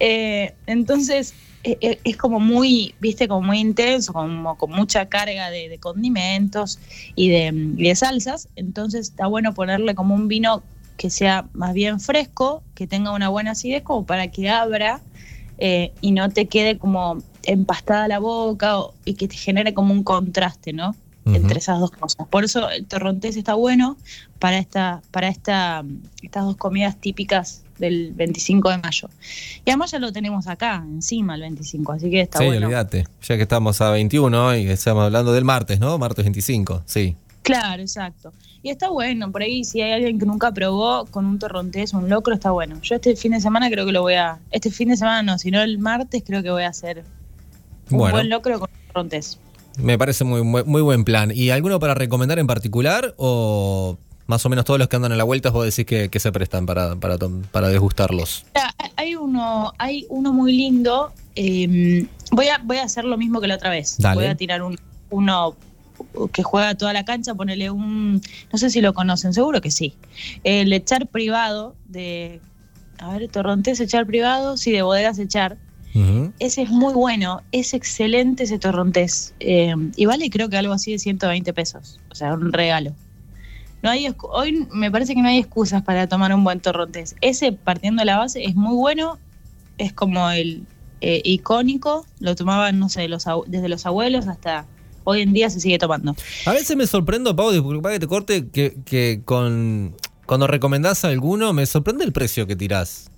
Eh, 0.00 0.54
entonces, 0.66 1.34
eh, 1.64 1.78
eh, 1.80 2.00
es 2.04 2.16
como 2.16 2.40
muy, 2.40 2.94
viste, 3.00 3.28
como 3.28 3.42
muy 3.46 3.58
intenso, 3.58 4.12
como 4.12 4.56
con 4.56 4.70
mucha 4.70 5.06
carga 5.06 5.50
de, 5.50 5.68
de 5.68 5.78
condimentos 5.78 6.78
y 7.14 7.28
de, 7.28 7.46
y 7.76 7.82
de 7.88 7.94
salsas. 7.96 8.48
Entonces, 8.56 9.08
está 9.10 9.26
bueno 9.26 9.54
ponerle 9.54 9.94
como 9.94 10.14
un 10.14 10.28
vino 10.28 10.62
que 10.96 11.10
sea 11.10 11.46
más 11.52 11.74
bien 11.74 12.00
fresco, 12.00 12.62
que 12.74 12.86
tenga 12.86 13.12
una 13.12 13.28
buena 13.28 13.52
acidez, 13.52 13.82
como 13.82 14.04
para 14.04 14.28
que 14.28 14.48
abra 14.50 15.00
eh, 15.58 15.92
y 16.00 16.12
no 16.12 16.28
te 16.30 16.46
quede 16.46 16.78
como 16.78 17.18
empastada 17.44 18.08
la 18.08 18.18
boca 18.18 18.78
o- 18.78 18.94
y 19.04 19.14
que 19.14 19.26
te 19.28 19.36
genere 19.36 19.74
como 19.74 19.92
un 19.92 20.02
contraste, 20.04 20.72
¿no? 20.72 20.94
Entre 21.34 21.58
esas 21.58 21.78
dos 21.78 21.90
cosas. 21.90 22.26
Por 22.28 22.44
eso 22.44 22.70
el 22.70 22.86
torrontés 22.86 23.36
está 23.36 23.52
bueno 23.54 23.96
para 24.38 24.56
esta, 24.58 25.02
para 25.10 25.28
esta, 25.28 25.84
estas 26.22 26.44
dos 26.44 26.56
comidas 26.56 26.96
típicas 27.00 27.64
del 27.78 28.12
25 28.14 28.70
de 28.70 28.78
mayo. 28.78 29.08
Y 29.64 29.70
además 29.70 29.90
ya 29.90 29.98
lo 29.98 30.12
tenemos 30.12 30.46
acá, 30.46 30.84
encima 30.86 31.34
el 31.34 31.42
25, 31.42 31.92
así 31.92 32.10
que 32.10 32.20
está 32.22 32.38
sí, 32.38 32.46
bueno. 32.46 32.66
olvídate. 32.66 33.06
Ya 33.22 33.36
que 33.36 33.42
estamos 33.42 33.80
a 33.80 33.90
21 33.90 34.56
y 34.56 34.68
estamos 34.68 35.04
hablando 35.04 35.32
del 35.32 35.44
martes, 35.44 35.80
¿no? 35.80 35.98
Martes 35.98 36.24
25, 36.24 36.82
sí. 36.86 37.16
Claro, 37.42 37.80
exacto. 37.80 38.32
Y 38.62 38.70
está 38.70 38.90
bueno, 38.90 39.30
por 39.32 39.42
ahí 39.42 39.64
si 39.64 39.80
hay 39.80 39.92
alguien 39.92 40.18
que 40.18 40.26
nunca 40.26 40.52
probó 40.52 41.06
con 41.06 41.24
un 41.24 41.38
torrontés 41.38 41.94
o 41.94 41.98
un 41.98 42.08
locro, 42.10 42.34
está 42.34 42.50
bueno. 42.50 42.78
Yo 42.82 42.96
este 42.96 43.16
fin 43.16 43.32
de 43.32 43.40
semana 43.40 43.70
creo 43.70 43.86
que 43.86 43.92
lo 43.92 44.02
voy 44.02 44.14
a... 44.14 44.38
Este 44.50 44.70
fin 44.70 44.88
de 44.88 44.96
semana 44.96 45.22
no, 45.22 45.38
sino 45.38 45.62
el 45.62 45.78
martes 45.78 46.22
creo 46.26 46.42
que 46.42 46.50
voy 46.50 46.64
a 46.64 46.68
hacer 46.68 47.04
un 47.90 47.98
Bueno. 47.98 48.16
buen 48.16 48.28
locro 48.28 48.58
con 48.58 48.68
torrontés. 48.88 49.38
Me 49.78 49.96
parece 49.96 50.24
muy, 50.24 50.42
muy, 50.42 50.64
muy 50.64 50.82
buen 50.82 51.04
plan. 51.04 51.30
¿Y 51.32 51.50
alguno 51.50 51.78
para 51.78 51.94
recomendar 51.94 52.38
en 52.40 52.46
particular 52.48 53.14
o 53.16 53.96
más 54.28 54.46
o 54.46 54.48
menos 54.48 54.64
todos 54.64 54.78
los 54.78 54.88
que 54.88 54.96
andan 54.96 55.10
a 55.12 55.16
la 55.16 55.24
vuelta 55.24 55.50
vos 55.50 55.64
decís 55.64 55.84
que, 55.86 56.08
que 56.10 56.20
se 56.20 56.30
prestan 56.30 56.66
para, 56.66 56.94
para, 56.96 57.16
para 57.50 57.68
degustarlos? 57.68 58.44
Ah, 58.54 58.72
Hay 58.96 59.16
uno, 59.16 59.72
hay 59.78 60.06
uno 60.10 60.32
muy 60.32 60.52
lindo. 60.56 61.12
eh, 61.34 62.06
voy, 62.30 62.48
a, 62.48 62.58
voy 62.62 62.76
a 62.76 62.84
hacer 62.84 63.04
lo 63.04 63.16
mismo 63.16 63.40
que 63.40 63.48
la 63.48 63.56
otra 63.56 63.70
vez. 63.70 63.96
Dale. 63.98 64.20
Voy 64.20 64.26
a 64.26 64.34
tirar 64.36 64.62
un, 64.62 64.78
uno 65.10 65.56
que 66.32 66.42
juega 66.42 66.74
toda 66.74 66.92
la 66.92 67.04
cancha, 67.04 67.34
ponerle 67.34 67.70
un, 67.70 68.20
no 68.52 68.58
sé 68.58 68.70
si 68.70 68.80
lo 68.80 68.92
conocen, 68.94 69.32
seguro 69.32 69.60
que 69.60 69.70
sí. 69.70 69.94
El 70.44 70.72
echar 70.72 71.06
privado 71.08 71.74
de, 71.86 72.40
a 72.98 73.12
ver, 73.16 73.28
Torrontés 73.28 73.80
echar 73.80 74.06
privado, 74.06 74.56
sí, 74.56 74.70
de 74.72 74.82
bodegas 74.82 75.18
echar. 75.18 75.56
Ese 76.38 76.62
es 76.62 76.70
muy 76.70 76.92
bueno, 76.92 77.42
es 77.50 77.74
excelente 77.74 78.44
ese 78.44 78.60
torrontés. 78.60 79.34
Eh, 79.40 79.74
y 79.96 80.06
vale 80.06 80.30
creo 80.30 80.48
que 80.48 80.56
algo 80.56 80.72
así 80.72 80.92
de 80.92 81.00
120 81.00 81.52
pesos. 81.52 81.98
O 82.10 82.14
sea, 82.14 82.34
un 82.34 82.52
regalo. 82.52 82.92
No 83.82 83.90
hay 83.90 84.12
hoy 84.22 84.66
me 84.72 84.90
parece 84.90 85.14
que 85.14 85.22
no 85.22 85.28
hay 85.28 85.38
excusas 85.38 85.82
para 85.82 86.08
tomar 86.08 86.34
un 86.34 86.42
buen 86.44 86.60
torrontés. 86.60 87.14
Ese, 87.20 87.52
partiendo 87.52 88.00
de 88.00 88.06
la 88.06 88.18
base, 88.18 88.44
es 88.44 88.54
muy 88.54 88.74
bueno. 88.74 89.18
Es 89.78 89.92
como 89.92 90.28
el 90.30 90.64
eh, 91.00 91.22
icónico. 91.24 92.04
Lo 92.18 92.34
tomaban, 92.34 92.78
no 92.78 92.88
sé, 92.88 93.06
los, 93.08 93.24
desde 93.46 93.68
los 93.68 93.86
abuelos 93.86 94.26
hasta 94.26 94.66
hoy 95.04 95.22
en 95.22 95.32
día 95.32 95.48
se 95.48 95.60
sigue 95.60 95.78
tomando. 95.78 96.16
A 96.44 96.52
veces 96.52 96.76
me 96.76 96.86
sorprendo, 96.86 97.34
Pau, 97.36 97.50
disculpa 97.52 97.90
que 97.92 98.00
te 98.00 98.06
corte, 98.08 98.48
que, 98.48 98.76
que 98.84 99.22
con 99.24 99.94
cuando 100.26 100.46
recomendás 100.46 101.04
alguno 101.06 101.52
me 101.54 101.64
sorprende 101.64 102.04
el 102.04 102.12
precio 102.12 102.46
que 102.46 102.56
tirás. 102.56 103.10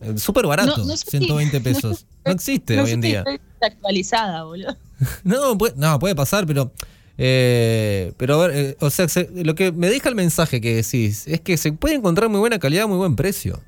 Eh, 0.00 0.16
Súper 0.18 0.46
barato, 0.46 0.76
No, 0.78 0.84
no 0.84 0.96
sé 0.96 1.04
si- 1.04 1.10
120 1.18 1.60
pesos. 1.60 2.06
No 2.24 2.32
existe 2.32 2.80
hoy 2.80 2.92
en 2.92 3.00
día. 3.00 3.18
estoy 3.20 3.38
actualizada, 3.60 4.44
boludo. 4.44 4.76
No, 5.24 5.58
puede, 5.58 5.74
no, 5.76 5.98
puede 5.98 6.14
pasar, 6.14 6.46
pero. 6.46 6.72
Eh, 7.18 8.12
pero 8.16 8.34
a 8.40 8.46
ver, 8.48 8.56
eh, 8.56 8.76
o 8.80 8.90
sea, 8.90 9.08
se- 9.08 9.28
lo 9.44 9.54
que 9.54 9.72
me 9.72 9.88
deja 9.88 10.08
el 10.08 10.14
mensaje 10.14 10.60
que 10.60 10.74
decís 10.76 11.26
es 11.26 11.40
que 11.40 11.56
se 11.56 11.72
puede 11.72 11.94
encontrar 11.96 12.28
muy 12.28 12.40
buena 12.40 12.58
calidad, 12.58 12.86
muy 12.88 12.98
buen 12.98 13.16
precio. 13.16 13.60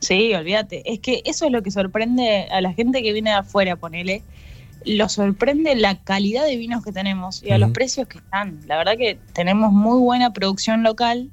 Sí, 0.00 0.34
olvídate. 0.34 0.82
Es 0.90 1.00
que 1.00 1.22
eso 1.24 1.46
es 1.46 1.52
lo 1.52 1.62
que 1.62 1.70
sorprende 1.70 2.46
a 2.50 2.60
la 2.60 2.72
gente 2.72 3.02
que 3.02 3.12
viene 3.12 3.30
de 3.30 3.36
afuera, 3.36 3.76
ponele. 3.76 4.22
Lo 4.84 5.08
sorprende 5.08 5.74
la 5.74 6.02
calidad 6.04 6.44
de 6.44 6.56
vinos 6.56 6.84
que 6.84 6.92
tenemos 6.92 7.42
y 7.42 7.50
a 7.50 7.58
los 7.58 7.70
precios 7.72 8.06
que 8.06 8.18
están. 8.18 8.60
La 8.66 8.76
verdad 8.76 8.96
que 8.96 9.18
tenemos 9.32 9.72
muy 9.72 9.98
buena 9.98 10.32
producción 10.32 10.82
local 10.84 11.30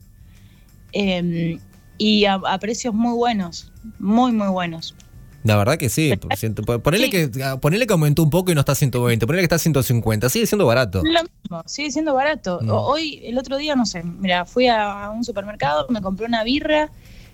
eh, 0.94 1.60
y 1.98 2.26
a, 2.26 2.36
a 2.36 2.58
precios 2.60 2.94
muy 2.94 3.14
buenos, 3.14 3.72
muy, 4.00 4.32
muy 4.32 4.48
buenos. 4.48 4.96
La 5.44 5.58
verdad 5.58 5.78
que 5.78 5.90
sí. 5.90 6.16
por 6.18 6.34
ciento- 6.38 6.64
po- 6.64 6.80
Ponele, 6.80 7.06
Sí. 7.06 7.12
que, 7.32 7.44
ah, 7.44 7.60
ponele 7.60 7.86
que 7.88 7.94
aumentó 7.94 8.24
un 8.24 8.30
poco 8.30 8.52
y 8.52 8.56
no 8.56 8.62
está 8.62 8.72
a 8.72 8.76
120. 8.76 9.26
Ponele 9.28 9.42
que 9.42 9.46
está 9.46 9.56
a 9.56 9.60
150. 9.60 10.30
Sigue 10.30 10.46
siendo 10.46 10.66
barato. 10.66 11.02
Lo 11.04 11.22
mismo, 11.24 11.64
sigue 11.66 11.92
siendo 11.92 12.14
barato. 12.14 12.60
Mm. 12.62 12.70
Hoy, 12.72 13.22
el 13.24 13.38
otro 13.38 13.58
día, 13.58 13.76
no 13.76 13.86
sé, 13.86 14.04
mira, 14.04 14.46
fui 14.46 14.68
a 14.68 15.10
un 15.10 15.24
supermercado, 15.24 15.86
me 15.90 16.02
compré 16.02 16.26
una 16.26 16.44
birra. 16.44 16.90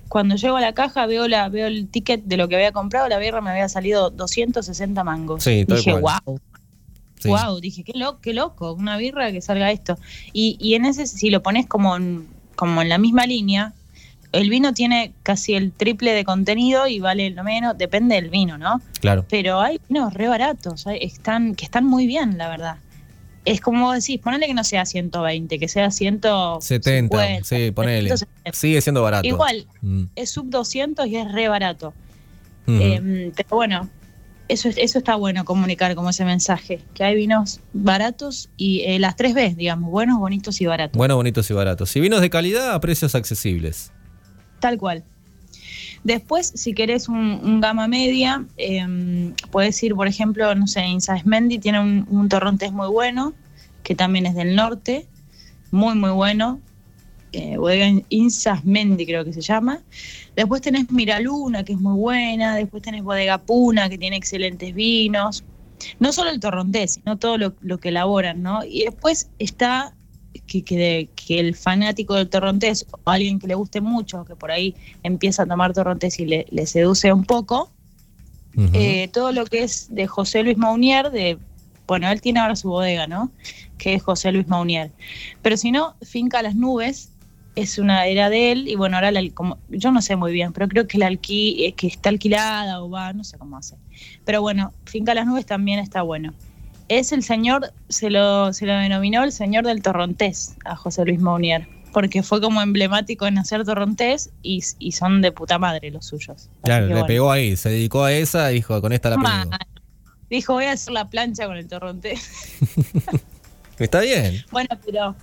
Cuando 0.08 0.36
llego 0.36 0.58
a 0.58 0.62
la 0.62 0.74
caja 0.74 1.06
veo 1.06 1.28
la 1.28 1.50
veo 1.50 1.68
el 1.68 1.88
ticket 1.88 2.24
de 2.24 2.36
lo 2.36 2.48
que 2.48 2.56
había 2.56 2.72
comprado, 2.72 3.08
la 3.08 3.20
birra 3.20 3.42
me 3.42 3.52
había 3.52 3.70
salido 3.70 4.10
260 4.10 5.04
mangos. 5.04 5.44
Sí, 5.44 5.66
tal 5.68 5.78
Dije, 5.78 6.00
cual. 6.00 6.20
wow, 6.26 6.40
Sí. 7.20 7.28
Wow, 7.28 7.60
dije, 7.60 7.84
qué 7.84 7.92
loco, 7.96 8.20
qué 8.22 8.34
loco, 8.34 8.72
una 8.74 8.96
birra 8.98 9.30
que 9.34 9.42
salga 9.42 9.72
esto. 9.72 9.98
Y, 10.32 10.56
y 10.60 10.76
en 10.76 10.86
ese, 10.86 11.06
si 11.06 11.30
lo 11.30 11.44
pones 11.44 11.68
como 11.68 11.98
en, 11.98 12.28
como 12.56 12.82
en 12.82 12.88
la 12.88 12.98
misma 12.98 13.26
línea, 13.26 13.74
el 14.32 14.50
vino 14.50 14.74
tiene 14.74 15.14
casi 15.24 15.56
el 15.56 15.72
triple 15.72 16.14
de 16.14 16.24
contenido 16.24 16.88
y 16.88 17.00
vale 17.00 17.30
lo 17.32 17.44
menos, 17.44 17.78
depende 17.78 18.16
del 18.16 18.30
vino, 18.30 18.58
¿no? 18.58 18.82
Claro. 19.02 19.26
Pero 19.30 19.60
hay 19.60 19.80
vinos 19.90 20.14
re 20.14 20.28
baratos, 20.28 20.86
hay- 20.88 21.00
están, 21.02 21.56
que 21.56 21.66
están 21.66 21.86
muy 21.86 22.06
bien, 22.08 22.38
la 22.38 22.48
verdad. 22.50 22.76
Es 23.46 23.62
como 23.62 23.86
vos 23.86 23.96
decís, 23.96 24.20
ponele 24.22 24.46
que 24.48 24.54
no 24.54 24.64
sea 24.64 24.86
120, 24.86 25.58
que 25.58 25.68
sea 25.68 25.90
150. 25.90 26.62
70. 26.62 27.44
Sí, 27.44 27.72
ponele. 27.72 28.10
170. 28.10 28.52
Sigue 28.60 28.82
siendo 28.82 29.02
barato. 29.02 29.28
Igual, 29.28 29.66
Mm. 29.82 30.04
es 30.16 30.30
sub 30.30 30.50
200 30.50 31.08
y 31.08 31.16
es 31.16 31.32
re 31.32 31.48
barato. 31.50 31.94
Eh, 32.68 33.32
pero 33.36 33.50
bueno, 33.50 33.90
eso, 34.48 34.70
es- 34.70 34.78
eso 34.78 35.00
está 35.00 35.16
bueno 35.16 35.44
comunicar 35.46 35.96
como 35.96 36.12
ese 36.12 36.24
mensaje, 36.26 36.82
que 36.94 37.04
hay 37.04 37.16
vinos 37.16 37.62
baratos 37.74 38.50
y 38.58 38.82
eh, 38.82 39.00
las 39.00 39.16
tres 39.16 39.34
Bs, 39.34 39.56
digamos, 39.58 39.90
buenos, 39.90 40.20
bonitos 40.20 40.62
y 40.62 40.68
baratos. 40.68 40.96
Bueno, 40.98 41.16
bonitos 41.16 41.50
y 41.50 41.54
baratos. 41.54 41.96
Y 41.96 42.00
vinos 42.00 42.22
de 42.22 42.30
calidad 42.30 42.74
a 42.76 42.80
precios 42.80 43.16
accesibles. 43.16 43.92
Tal 44.60 44.78
cual. 44.78 45.04
Después, 46.04 46.52
si 46.56 46.74
querés 46.74 47.10
un, 47.10 47.60
gama 47.60 47.88
media, 47.88 48.46
eh, 48.58 49.34
puedes 49.52 49.82
ir, 49.84 49.96
por 49.96 50.08
ejemplo, 50.08 50.54
no 50.56 50.68
sé, 50.68 50.86
Insaismendi 50.86 51.60
tiene 51.60 51.80
un, 51.80 52.08
un 52.10 52.30
torrontés 52.30 52.72
muy 52.72 52.88
bueno, 52.88 53.34
que 53.84 53.96
también 53.96 54.26
es 54.26 54.36
del 54.36 54.56
norte, 54.56 55.08
muy, 55.72 55.96
muy 55.96 56.12
bueno. 56.12 56.60
Eh, 57.32 57.58
bodega 57.58 58.02
Insaismendi 58.10 59.06
creo 59.06 59.24
que 59.24 59.34
se 59.34 59.42
llama. 59.42 59.82
Después 60.36 60.62
tenés 60.62 60.90
Miraluna, 60.92 61.64
que 61.64 61.74
es 61.74 61.80
muy 61.80 61.94
buena. 61.94 62.56
Después 62.56 62.82
tenés 62.82 63.04
Bodega 63.04 63.38
Puna, 63.38 63.90
que 63.90 63.98
tiene 63.98 64.16
excelentes 64.16 64.74
vinos. 64.74 65.44
No 66.00 66.12
solo 66.12 66.32
el 66.32 66.40
torrontés, 66.40 66.94
sino 66.94 67.18
todo 67.18 67.38
lo, 67.38 67.54
lo 67.62 67.78
que 67.78 67.90
elaboran, 67.90 68.42
¿no? 68.42 68.64
Y 68.66 68.84
después 68.84 69.30
está 69.38 69.94
que, 70.48 70.64
que, 70.64 70.78
de- 70.78 71.10
que 71.16 71.40
el 71.40 71.56
fanático 71.56 72.14
del 72.16 72.30
torrontés 72.30 72.86
o 72.92 73.10
alguien 73.10 73.40
que 73.40 73.48
le 73.48 73.56
guste 73.56 73.82
mucho, 73.82 74.26
que 74.26 74.36
por 74.36 74.52
ahí 74.52 74.76
empieza 75.04 75.44
a 75.44 75.46
tomar 75.46 75.74
torrontés 75.74 76.20
y 76.20 76.26
le, 76.26 76.46
le 76.52 76.66
seduce 76.66 77.12
un 77.14 77.24
poco, 77.26 77.72
eh, 78.74 79.08
todo 79.14 79.32
lo 79.32 79.46
que 79.46 79.64
es 79.64 79.88
de 79.94 80.08
José 80.08 80.44
Luis 80.44 80.58
Maunier, 80.58 81.12
de, 81.12 81.38
bueno, 81.88 82.10
él 82.10 82.20
tiene 82.22 82.40
ahora 82.40 82.56
su 82.56 82.70
bodega, 82.70 83.08
¿no? 83.08 83.32
Que 83.78 83.94
es 83.94 84.04
José 84.04 84.32
Luis 84.32 84.48
Maunier. 84.48 84.92
Pero 85.42 85.56
si 85.56 85.72
no, 85.72 85.96
Finca 86.02 86.42
Las 86.42 86.56
Nubes 86.56 87.10
es 87.56 87.78
una 87.78 88.06
era 88.08 88.30
de 88.30 88.52
él 88.52 88.68
y 88.68 88.76
bueno, 88.76 88.98
ahora 88.98 89.12
la, 89.12 89.22
como, 89.34 89.58
yo 89.70 89.92
no 89.92 90.02
sé 90.02 90.16
muy 90.16 90.32
bien, 90.32 90.52
pero 90.54 90.68
creo 90.68 90.88
que 90.88 90.98
la 90.98 91.08
alqui, 91.08 91.66
eh, 91.66 91.74
que 91.74 91.88
está 91.88 92.10
alquilada 92.10 92.82
o 92.82 92.90
va, 92.90 93.14
no 93.14 93.24
sé 93.24 93.38
cómo 93.38 93.58
hace. 93.58 93.76
Pero 94.26 94.42
bueno, 94.42 94.74
Finca 94.86 95.14
Las 95.14 95.26
Nubes 95.26 95.46
también 95.46 95.80
está 95.80 96.02
bueno. 96.02 96.34
Es 96.90 97.12
el 97.12 97.24
señor, 97.24 97.72
se 97.88 98.10
lo, 98.10 98.52
se 98.52 98.66
lo 98.66 98.74
denominó 98.74 99.24
el 99.24 99.32
señor 99.32 99.66
del 99.66 99.82
torrontés 99.82 100.56
a 100.66 100.76
José 100.76 101.06
Luis 101.06 101.20
Maunier, 101.20 101.68
porque 101.94 102.24
fue 102.24 102.42
como 102.42 102.62
emblemático 102.62 103.28
en 103.28 103.38
hacer 103.38 103.64
torrontés 103.64 104.32
y, 104.42 104.64
y 104.80 104.92
son 104.92 105.22
de 105.22 105.32
puta 105.32 105.60
madre 105.60 105.92
los 105.92 106.06
suyos. 106.08 106.50
Claro, 106.64 106.88
le 106.88 106.94
bueno. 106.94 107.08
pegó 107.08 107.32
ahí. 107.32 107.56
Se 107.56 107.70
dedicó 107.70 108.04
a 108.04 108.12
esa 108.14 108.52
y 108.52 108.56
dijo, 108.56 108.82
con 108.82 108.92
esta 108.92 109.12
la 109.12 109.18
pego. 109.18 109.58
Dijo, 110.30 110.54
voy 110.54 110.66
a 110.66 110.74
hacer 110.74 110.94
la 110.94 111.10
plancha 111.10 111.48
con 111.48 111.58
el 111.58 111.68
torrontés. 111.68 112.58
Está 113.80 114.02
bien. 114.02 114.44
Bueno, 114.52 114.70
pero, 114.86 115.16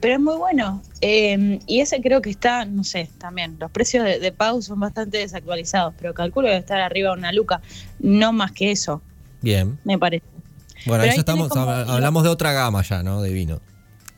pero 0.00 0.14
es 0.14 0.20
muy 0.20 0.36
bueno. 0.36 0.82
Eh, 1.00 1.58
y 1.66 1.80
ese 1.80 2.00
creo 2.00 2.22
que 2.22 2.30
está, 2.30 2.64
no 2.64 2.84
sé, 2.84 3.10
también. 3.18 3.56
Los 3.58 3.70
precios 3.70 4.04
de, 4.04 4.20
de 4.20 4.32
Pau 4.32 4.62
son 4.62 4.78
bastante 4.78 5.18
desactualizados, 5.18 5.94
pero 5.98 6.14
calculo 6.14 6.46
que 6.46 6.50
debe 6.52 6.60
estar 6.60 6.80
arriba 6.80 7.10
de 7.10 7.18
una 7.18 7.32
luca. 7.32 7.60
No 7.98 8.32
más 8.32 8.52
que 8.52 8.70
eso, 8.70 9.02
Bien. 9.42 9.78
me 9.84 9.98
parece. 9.98 10.24
Bueno, 10.86 11.04
ahí 11.04 11.10
ya 11.10 11.16
estamos, 11.16 11.48
como- 11.48 11.70
hablamos 11.70 12.22
de 12.22 12.28
otra 12.28 12.52
gama 12.52 12.82
ya, 12.82 13.02
¿no? 13.02 13.20
De 13.22 13.32
vino. 13.32 13.60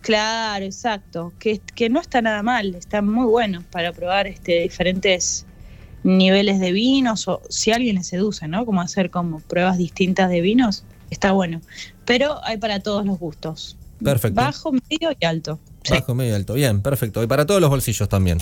Claro, 0.01 0.65
exacto. 0.65 1.33
Que, 1.39 1.61
que 1.75 1.89
no 1.91 2.01
está 2.01 2.23
nada 2.23 2.43
mal, 2.43 2.75
está 2.75 3.03
muy 3.03 3.27
bueno 3.27 3.63
para 3.71 3.93
probar 3.93 4.27
este 4.27 4.61
diferentes 4.63 5.47
niveles 6.03 6.59
de 6.59 6.73
vinos 6.73 7.29
o 7.29 7.43
si 7.51 7.73
alguien 7.73 7.97
le 7.97 8.05
seduce, 8.05 8.49
¿no? 8.49 8.65
Como 8.65 8.81
hacer 8.81 9.11
como 9.11 9.41
pruebas 9.41 9.77
distintas 9.77 10.31
de 10.31 10.41
vinos, 10.41 10.85
está 11.11 11.33
bueno. 11.33 11.61
Pero 12.07 12.43
hay 12.45 12.57
para 12.57 12.81
todos 12.81 13.05
los 13.05 13.19
gustos. 13.19 13.77
Perfecto. 14.03 14.41
Bajo, 14.41 14.73
medio 14.73 15.11
y 15.19 15.25
alto. 15.27 15.59
Sí. 15.83 15.93
Bajo, 15.93 16.15
medio 16.15 16.33
y 16.33 16.35
alto. 16.37 16.55
Bien, 16.55 16.81
perfecto. 16.81 17.23
Y 17.23 17.27
para 17.27 17.45
todos 17.45 17.61
los 17.61 17.69
bolsillos 17.69 18.09
también. 18.09 18.39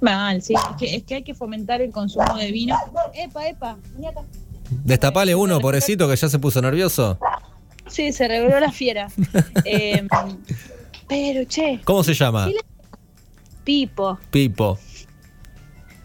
Mal, 0.00 0.42
sí. 0.42 0.54
Es 0.54 0.76
que, 0.78 0.96
es 0.96 1.02
que 1.02 1.14
hay 1.16 1.22
que 1.24 1.34
fomentar 1.34 1.80
el 1.82 1.90
consumo 1.90 2.36
de 2.36 2.52
vino. 2.52 2.76
Epa, 3.14 3.48
epa, 3.48 3.78
vení 3.94 4.06
acá. 4.06 4.20
Destapale 4.84 5.34
uno, 5.34 5.60
pobrecito, 5.60 6.08
que 6.08 6.16
ya 6.16 6.28
se 6.28 6.38
puso 6.38 6.60
nervioso. 6.60 7.18
Sí, 7.88 8.12
se 8.12 8.28
reveló 8.28 8.58
la 8.60 8.72
fiera. 8.72 9.08
Eh, 9.64 10.06
pero, 11.08 11.44
che, 11.46 11.80
¿Cómo 11.84 12.02
se 12.02 12.14
llama? 12.14 12.48
Pipo. 13.64 14.18
Pipo. 14.30 14.78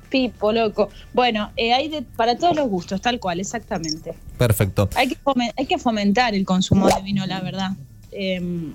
Pipo, 0.09 0.51
loco. 0.51 0.89
Bueno, 1.13 1.51
eh, 1.55 1.73
hay 1.73 1.89
de, 1.89 2.01
para 2.01 2.37
todos 2.37 2.55
los 2.55 2.67
gustos, 2.69 3.01
tal 3.01 3.19
cual, 3.19 3.39
exactamente. 3.39 4.13
Perfecto. 4.37 4.89
Hay 4.95 5.09
que, 5.09 5.17
hay 5.55 5.65
que 5.65 5.77
fomentar 5.77 6.35
el 6.35 6.45
consumo 6.45 6.87
de 6.87 7.01
vino, 7.01 7.25
la 7.25 7.41
verdad. 7.41 7.71
Em, 8.11 8.73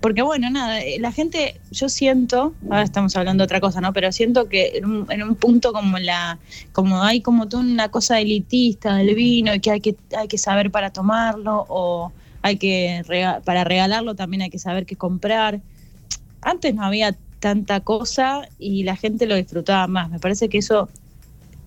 porque 0.00 0.22
bueno, 0.22 0.50
nada, 0.50 0.80
eh, 0.80 0.98
la 1.00 1.12
gente, 1.12 1.60
yo 1.70 1.88
siento, 1.88 2.54
ahora 2.64 2.82
estamos 2.82 3.16
hablando 3.16 3.42
de 3.42 3.46
otra 3.46 3.60
cosa, 3.60 3.80
¿no? 3.80 3.92
Pero 3.92 4.12
siento 4.12 4.48
que 4.48 4.72
en 4.74 4.84
un, 4.84 5.10
en 5.10 5.22
un 5.22 5.34
punto 5.34 5.72
como 5.72 5.98
la, 5.98 6.38
como 6.72 7.02
hay 7.02 7.20
como 7.20 7.48
toda 7.48 7.62
una 7.62 7.88
cosa 7.88 8.20
elitista 8.20 8.96
del 8.96 9.14
vino 9.14 9.54
y 9.54 9.60
que 9.60 9.70
hay 9.70 9.80
que, 9.80 9.96
hay 10.16 10.28
que 10.28 10.38
saber 10.38 10.70
para 10.70 10.90
tomarlo 10.90 11.66
o 11.68 12.12
hay 12.42 12.58
que 12.58 13.02
para 13.44 13.64
regalarlo 13.64 14.14
también 14.14 14.42
hay 14.42 14.50
que 14.50 14.58
saber 14.58 14.86
qué 14.86 14.96
comprar. 14.96 15.60
Antes 16.42 16.74
no 16.74 16.84
había 16.84 17.16
tanta 17.40 17.80
cosa 17.80 18.48
y 18.58 18.84
la 18.84 18.96
gente 18.96 19.26
lo 19.26 19.34
disfrutaba 19.34 19.86
más. 19.86 20.10
Me 20.10 20.20
parece 20.20 20.48
que 20.48 20.58
eso 20.58 20.88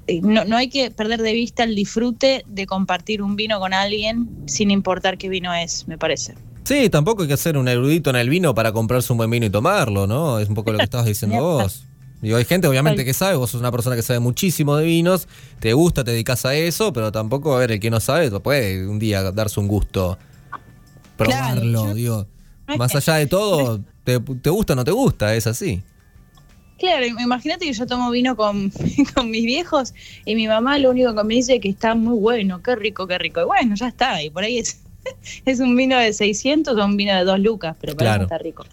eh, 0.08 0.22
no, 0.22 0.46
no 0.46 0.56
hay 0.56 0.70
que 0.70 0.92
perder 0.92 1.22
de 1.22 1.34
vista 1.34 1.64
el 1.64 1.76
disfrute 1.76 2.44
de 2.48 2.66
compartir 2.66 3.22
un 3.22 3.36
vino 3.36 3.60
con 3.60 3.74
alguien 3.74 4.30
sin 4.46 4.72
importar 4.72 5.18
qué 5.18 5.30
vino 5.30 5.54
es, 5.54 5.88
me 5.88 5.98
parece. 5.98 6.36
Sí, 6.64 6.90
tampoco 6.90 7.24
hay 7.24 7.28
que 7.28 7.38
ser 7.38 7.58
un 7.58 7.68
erudito 7.68 8.10
en 8.12 8.16
el 8.16 8.30
vino 8.30 8.54
para 8.54 8.72
comprarse 8.72 9.12
un 9.12 9.18
buen 9.18 9.30
vino 9.30 9.46
y 9.46 9.50
tomarlo, 9.50 10.06
¿no? 10.06 10.40
Es 10.40 10.50
un 10.50 10.56
poco 10.56 10.72
lo 10.72 10.78
que 10.78 10.84
estabas 10.84 11.06
diciendo 11.08 11.42
vos. 11.42 11.86
Digo, 12.22 12.36
hay 12.38 12.44
gente 12.46 12.68
obviamente 12.68 13.06
que 13.06 13.14
sabe, 13.14 13.38
vos 13.38 13.50
sos 13.52 13.62
una 13.62 13.72
persona 13.72 13.96
que 13.96 14.02
sabe 14.02 14.20
muchísimo 14.20 14.76
de 14.76 14.86
vinos, 14.86 15.28
te 15.60 15.72
gusta, 15.74 16.04
te 16.04 16.12
dedicas 16.12 16.46
a 16.46 16.54
eso, 16.54 16.92
pero 16.92 17.12
tampoco, 17.14 17.56
a 17.56 17.60
ver, 17.60 17.72
el 17.72 17.80
que 17.80 17.90
no 17.90 18.00
sabe, 18.02 18.30
puede 18.42 18.86
un 18.88 19.00
día 19.00 19.32
darse 19.32 19.60
un 19.60 19.68
gusto, 19.70 20.18
probarlo, 21.18 21.88
yo- 21.88 21.94
digo. 21.94 22.28
no 22.68 22.78
Más 22.78 22.92
que- 22.92 22.98
allá 22.98 23.16
de 23.16 23.28
todo, 23.28 23.80
te, 24.04 24.20
te 24.20 24.50
gusta 24.50 24.74
o 24.74 24.76
no 24.76 24.84
te 24.84 24.92
gusta, 24.92 25.34
es 25.36 25.48
así. 25.48 25.82
Claro, 26.78 27.06
im- 27.06 27.20
imagínate 27.22 27.66
que 27.66 27.74
yo 27.74 27.86
tomo 27.88 28.12
vino 28.12 28.36
con, 28.36 28.72
con 29.16 29.32
mis 29.32 29.46
viejos 29.46 29.94
y 30.26 30.36
mi 30.36 30.48
mamá 30.48 30.78
lo 30.78 30.92
único 30.92 31.16
que 31.16 31.24
me 31.24 31.36
dice 31.36 31.56
es 31.56 31.62
que 31.62 31.70
está 31.70 31.96
muy 31.96 32.18
bueno, 32.20 32.62
qué 32.62 32.76
rico, 32.76 33.08
qué 33.08 33.18
rico. 33.18 33.42
Y 33.42 33.46
bueno, 33.46 33.76
ya 33.76 33.88
está, 33.88 34.22
y 34.22 34.30
por 34.30 34.44
ahí 34.44 34.60
es, 34.60 34.82
es 35.46 35.60
un 35.60 35.76
vino 35.76 35.98
de 35.98 36.14
600 36.14 36.78
o 36.78 36.86
un 36.86 36.98
vino 36.98 37.16
de 37.16 37.24
2 37.24 37.40
lucas, 37.40 37.76
pero 37.80 37.96
para 37.96 38.12
Claro. 38.12 38.24
está 38.24 38.38
rico. 38.38 38.64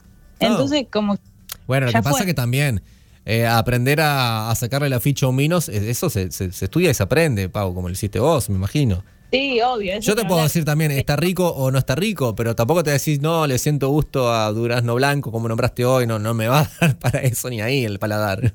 No. 0.40 0.46
Entonces, 0.48 0.86
como 0.92 1.18
Bueno, 1.66 1.86
lo 1.86 1.92
que 1.92 2.02
pasa 2.02 2.18
fue. 2.18 2.26
que 2.26 2.34
también 2.34 2.82
eh, 3.24 3.46
aprender 3.46 4.00
a, 4.00 4.50
a 4.50 4.54
sacarle 4.54 4.88
la 4.88 5.00
ficha 5.00 5.26
a 5.26 5.30
un 5.30 5.36
vino, 5.36 5.58
eso 5.58 6.10
se, 6.10 6.30
se- 6.30 6.52
se 6.52 6.64
estudia 6.66 6.90
y 6.90 6.94
se 6.94 7.02
aprende, 7.02 7.48
Pau, 7.48 7.74
como 7.74 7.88
lo 7.88 7.92
hiciste 7.92 8.18
vos, 8.20 8.48
me 8.50 8.56
imagino. 8.56 9.02
Sí, 9.32 9.60
obvio. 9.60 9.98
Yo 9.98 10.14
te 10.14 10.24
puedo 10.24 10.40
decir 10.44 10.64
también, 10.64 10.92
está 10.92 11.16
rico 11.16 11.48
o 11.48 11.72
no 11.72 11.78
está 11.78 11.96
rico, 11.96 12.36
pero 12.36 12.54
tampoco 12.54 12.84
te 12.84 12.92
decís, 12.92 13.20
no, 13.20 13.46
le 13.48 13.58
siento 13.58 13.88
gusto 13.88 14.32
a 14.32 14.52
durazno 14.52 14.94
blanco, 14.94 15.32
como 15.32 15.48
nombraste 15.48 15.84
hoy, 15.84 16.06
no, 16.06 16.20
no 16.20 16.32
me 16.34 16.46
va 16.46 16.60
a 16.60 16.70
dar 16.80 16.96
para 16.98 17.20
eso 17.22 17.50
ni 17.50 17.60
ahí 17.60 17.84
el 17.84 17.98
paladar. 17.98 18.54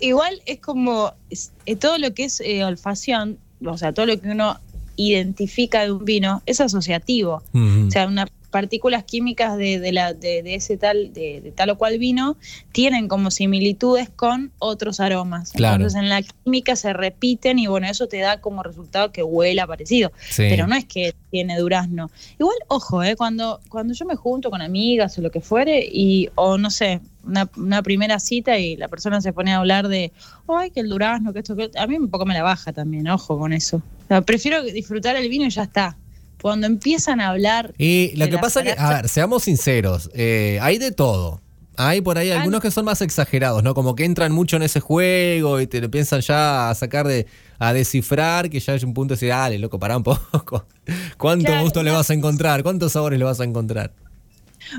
Igual 0.00 0.42
es 0.46 0.58
como 0.58 1.14
es- 1.30 1.52
todo 1.78 1.98
lo 1.98 2.12
que 2.14 2.24
es 2.24 2.40
eh, 2.40 2.64
olfacción, 2.64 3.38
o 3.64 3.78
sea, 3.78 3.92
todo 3.92 4.06
lo 4.06 4.20
que 4.20 4.28
uno 4.30 4.58
identifica 4.98 5.84
de 5.84 5.92
un 5.92 6.04
vino 6.04 6.42
es 6.44 6.60
asociativo. 6.60 7.42
O 7.54 7.90
sea, 7.90 8.06
unas 8.06 8.28
partículas 8.50 9.04
químicas 9.04 9.56
de, 9.56 9.78
de 9.78 9.92
la, 9.92 10.14
de, 10.14 10.42
de 10.42 10.54
ese 10.54 10.76
tal, 10.76 11.12
de, 11.12 11.40
de 11.40 11.52
tal 11.52 11.70
o 11.70 11.78
cual 11.78 11.98
vino 11.98 12.36
tienen 12.72 13.06
como 13.08 13.30
similitudes 13.30 14.08
con 14.08 14.52
otros 14.58 15.00
aromas. 15.00 15.52
Claro. 15.52 15.76
Entonces 15.76 16.00
en 16.00 16.08
la 16.08 16.22
química 16.22 16.74
se 16.74 16.92
repiten 16.92 17.58
y 17.58 17.66
bueno, 17.66 17.86
eso 17.88 18.06
te 18.06 18.18
da 18.18 18.40
como 18.40 18.62
resultado 18.62 19.12
que 19.12 19.22
huela 19.22 19.66
parecido. 19.66 20.12
Sí. 20.30 20.46
Pero 20.48 20.66
no 20.66 20.74
es 20.74 20.86
que 20.86 21.14
tiene 21.30 21.58
durazno. 21.58 22.10
Igual, 22.38 22.56
ojo, 22.68 23.02
eh, 23.02 23.16
cuando, 23.16 23.60
cuando 23.68 23.92
yo 23.92 24.06
me 24.06 24.16
junto 24.16 24.50
con 24.50 24.62
amigas 24.62 25.18
o 25.18 25.20
lo 25.20 25.30
que 25.30 25.40
fuere, 25.40 25.86
y, 25.86 26.30
o 26.34 26.56
no 26.56 26.70
sé, 26.70 27.00
una, 27.24 27.50
una 27.56 27.82
primera 27.82 28.18
cita 28.18 28.58
y 28.58 28.76
la 28.76 28.88
persona 28.88 29.20
se 29.20 29.34
pone 29.34 29.52
a 29.52 29.58
hablar 29.58 29.88
de, 29.88 30.10
ay, 30.48 30.70
que 30.70 30.80
el 30.80 30.88
durazno, 30.88 31.34
que 31.34 31.40
esto, 31.40 31.54
que 31.54 31.70
a 31.76 31.86
mí 31.86 31.96
un 31.96 32.08
poco 32.08 32.24
me 32.24 32.32
la 32.32 32.42
baja 32.42 32.72
también, 32.72 33.08
ojo 33.08 33.38
con 33.38 33.52
eso. 33.52 33.82
Prefiero 34.24 34.62
disfrutar 34.62 35.16
el 35.16 35.28
vino 35.28 35.46
y 35.46 35.50
ya 35.50 35.64
está. 35.64 35.96
Cuando 36.40 36.66
empiezan 36.66 37.20
a 37.20 37.30
hablar 37.30 37.74
Y 37.78 38.12
lo 38.16 38.28
que 38.28 38.38
pasa 38.38 38.62
que, 38.62 38.72
a 38.78 38.90
ver, 38.90 39.08
seamos 39.08 39.42
sinceros, 39.42 40.08
eh, 40.14 40.58
hay 40.62 40.78
de 40.78 40.92
todo. 40.92 41.40
Hay 41.76 42.00
por 42.00 42.18
ahí 42.18 42.30
Ah, 42.30 42.38
algunos 42.40 42.60
que 42.60 42.72
son 42.72 42.84
más 42.84 43.02
exagerados, 43.02 43.62
¿no? 43.62 43.72
Como 43.72 43.94
que 43.94 44.04
entran 44.04 44.32
mucho 44.32 44.56
en 44.56 44.62
ese 44.62 44.80
juego 44.80 45.60
y 45.60 45.68
te 45.68 45.80
lo 45.80 45.88
piensan 45.90 46.20
ya 46.20 46.70
a 46.70 46.74
sacar 46.74 47.06
de, 47.06 47.26
a 47.60 47.72
descifrar, 47.72 48.50
que 48.50 48.58
ya 48.58 48.72
hay 48.72 48.84
un 48.84 48.94
punto 48.94 49.14
de 49.14 49.16
decir, 49.16 49.28
dale, 49.28 49.58
loco, 49.60 49.78
pará 49.78 49.96
un 49.96 50.02
poco. 50.02 50.64
¿Cuánto 51.18 51.44
Claro, 51.46 51.62
gusto 51.62 51.82
le 51.84 51.92
vas 51.92 52.10
a 52.10 52.14
encontrar? 52.14 52.64
¿Cuántos 52.64 52.92
sabores 52.92 53.18
le 53.18 53.24
vas 53.24 53.40
a 53.40 53.44
encontrar? 53.44 53.92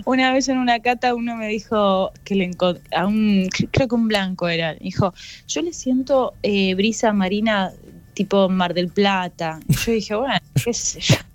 Una 0.05 0.33
vez 0.33 0.49
en 0.49 0.57
una 0.57 0.81
cata 0.81 1.15
uno 1.15 1.35
me 1.37 1.47
dijo 1.47 2.11
que 2.25 2.35
le 2.35 2.51
a 2.95 3.07
un 3.07 3.47
creo 3.71 3.87
que 3.87 3.95
un 3.95 4.07
blanco 4.07 4.47
era, 4.49 4.73
dijo, 4.75 5.13
yo 5.47 5.61
le 5.61 5.73
siento 5.73 6.33
eh, 6.43 6.75
brisa 6.75 7.13
marina 7.13 7.71
tipo 8.19 8.49
Mar 8.49 8.73
del 8.73 8.89
Plata. 8.89 9.61
Y 9.65 9.75
yo 9.75 9.91
dije, 9.93 10.15
bueno, 10.15 10.39
qué 10.61 10.73
sé 10.73 10.99
yo. 10.99 11.15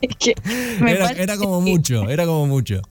Es 0.00 0.16
que 0.16 0.34
Era, 0.80 1.10
era 1.12 1.36
como 1.36 1.60
mucho, 1.60 2.10
era 2.10 2.26
como 2.26 2.46
mucho. 2.46 2.82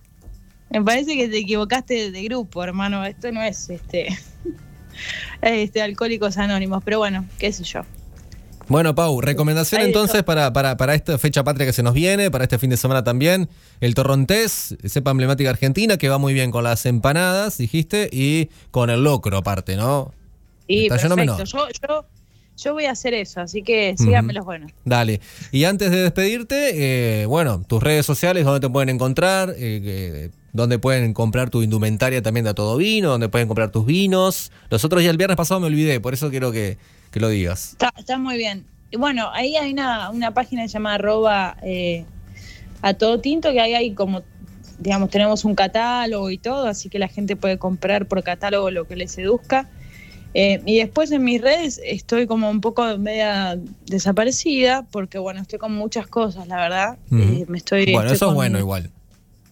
me 0.69 0.81
parece 0.81 1.15
que 1.15 1.27
te 1.27 1.39
equivocaste 1.39 2.11
de 2.11 2.23
grupo, 2.23 2.63
hermano. 2.63 3.03
Esto 3.05 3.31
no 3.33 3.41
es 3.41 3.69
este, 3.69 4.17
este 5.41 5.81
Alcohólicos 5.81 6.37
Anónimos, 6.37 6.81
pero 6.85 6.99
bueno, 6.99 7.25
qué 7.37 7.51
sé 7.51 7.63
yo. 7.65 7.81
Bueno, 8.69 8.95
Pau, 8.95 9.19
recomendación 9.19 9.81
Ahí 9.81 9.87
entonces 9.87 10.23
para, 10.23 10.53
para, 10.53 10.77
para 10.77 10.95
esta 10.95 11.17
fecha 11.17 11.43
patria 11.43 11.65
que 11.65 11.73
se 11.73 11.83
nos 11.83 11.93
viene, 11.93 12.31
para 12.31 12.45
este 12.45 12.57
fin 12.57 12.69
de 12.69 12.77
semana 12.77 13.03
también, 13.03 13.49
el 13.81 13.93
torrontés, 13.93 14.77
cepa 14.87 15.11
emblemática 15.11 15.49
argentina, 15.49 15.97
que 15.97 16.07
va 16.07 16.17
muy 16.17 16.33
bien 16.33 16.49
con 16.49 16.63
las 16.63 16.85
empanadas, 16.85 17.57
dijiste, 17.57 18.09
y 18.11 18.49
con 18.71 18.89
el 18.89 19.03
locro 19.03 19.37
aparte, 19.37 19.75
¿no? 19.75 20.13
Lleno 20.67 20.87
perfecto. 20.87 21.15
menor. 21.17 21.43
Yo, 21.43 21.67
yo, 21.69 22.05
yo 22.57 22.73
voy 22.73 22.85
a 22.85 22.91
hacer 22.91 23.13
eso, 23.13 23.41
así 23.41 23.63
que 23.63 23.95
síganme 23.97 24.33
los 24.33 24.45
buenos. 24.45 24.71
Dale. 24.85 25.21
Y 25.51 25.63
antes 25.65 25.91
de 25.91 26.03
despedirte, 26.03 27.21
eh, 27.21 27.25
bueno, 27.25 27.63
tus 27.67 27.81
redes 27.81 28.05
sociales, 28.05 28.45
dónde 28.45 28.59
te 28.59 28.69
pueden 28.69 28.89
encontrar, 28.89 29.49
eh, 29.51 29.81
eh, 29.83 30.29
dónde 30.53 30.79
pueden 30.79 31.13
comprar 31.13 31.49
tu 31.49 31.63
indumentaria 31.63 32.21
también 32.21 32.43
de 32.43 32.51
a 32.51 32.53
todo 32.53 32.77
vino, 32.77 33.09
dónde 33.09 33.29
pueden 33.29 33.47
comprar 33.47 33.71
tus 33.71 33.85
vinos. 33.85 34.51
Los 34.69 34.85
otros 34.85 35.01
días, 35.01 35.11
el 35.11 35.17
viernes 35.17 35.37
pasado 35.37 35.59
me 35.59 35.67
olvidé, 35.67 35.99
por 35.99 36.13
eso 36.13 36.29
quiero 36.29 36.51
que, 36.51 36.77
que 37.11 37.19
lo 37.19 37.29
digas. 37.29 37.71
Está, 37.71 37.91
está 37.97 38.17
muy 38.17 38.37
bien. 38.37 38.65
Y 38.93 38.97
bueno, 38.97 39.31
ahí 39.33 39.55
hay 39.55 39.73
una, 39.73 40.11
una 40.11 40.35
página 40.35 40.67
llamada 40.67 40.95
arroba 40.95 41.57
eh, 41.63 42.05
a 42.83 42.93
todo 42.93 43.19
tinto, 43.19 43.51
que 43.51 43.59
ahí 43.59 43.73
hay 43.73 43.95
como, 43.95 44.21
digamos, 44.77 45.09
tenemos 45.09 45.45
un 45.45 45.55
catálogo 45.55 46.29
y 46.29 46.37
todo, 46.37 46.67
así 46.67 46.89
que 46.89 46.99
la 46.99 47.07
gente 47.07 47.35
puede 47.35 47.57
comprar 47.57 48.05
por 48.05 48.21
catálogo 48.21 48.69
lo 48.69 48.87
que 48.87 48.95
le 48.95 49.07
seduzca. 49.07 49.67
Eh, 50.35 50.61
y 50.65 50.79
después 50.79 51.11
en 51.11 51.23
mis 51.23 51.39
redes 51.41 51.79
estoy 51.85 52.25
como 52.25 52.49
un 52.49 52.59
poco 52.61 52.97
media 52.97 53.57
desaparecida, 53.85 54.85
porque 54.91 55.17
bueno, 55.19 55.41
estoy 55.41 55.59
con 55.59 55.73
muchas 55.75 56.07
cosas, 56.07 56.47
la 56.47 56.57
verdad. 56.57 56.97
Eh, 57.11 57.45
me 57.47 57.57
estoy, 57.57 57.85
bueno, 57.91 58.01
estoy 58.11 58.15
eso 58.15 58.29
es 58.29 58.33
bueno 58.33 58.57
igual. 58.59 58.89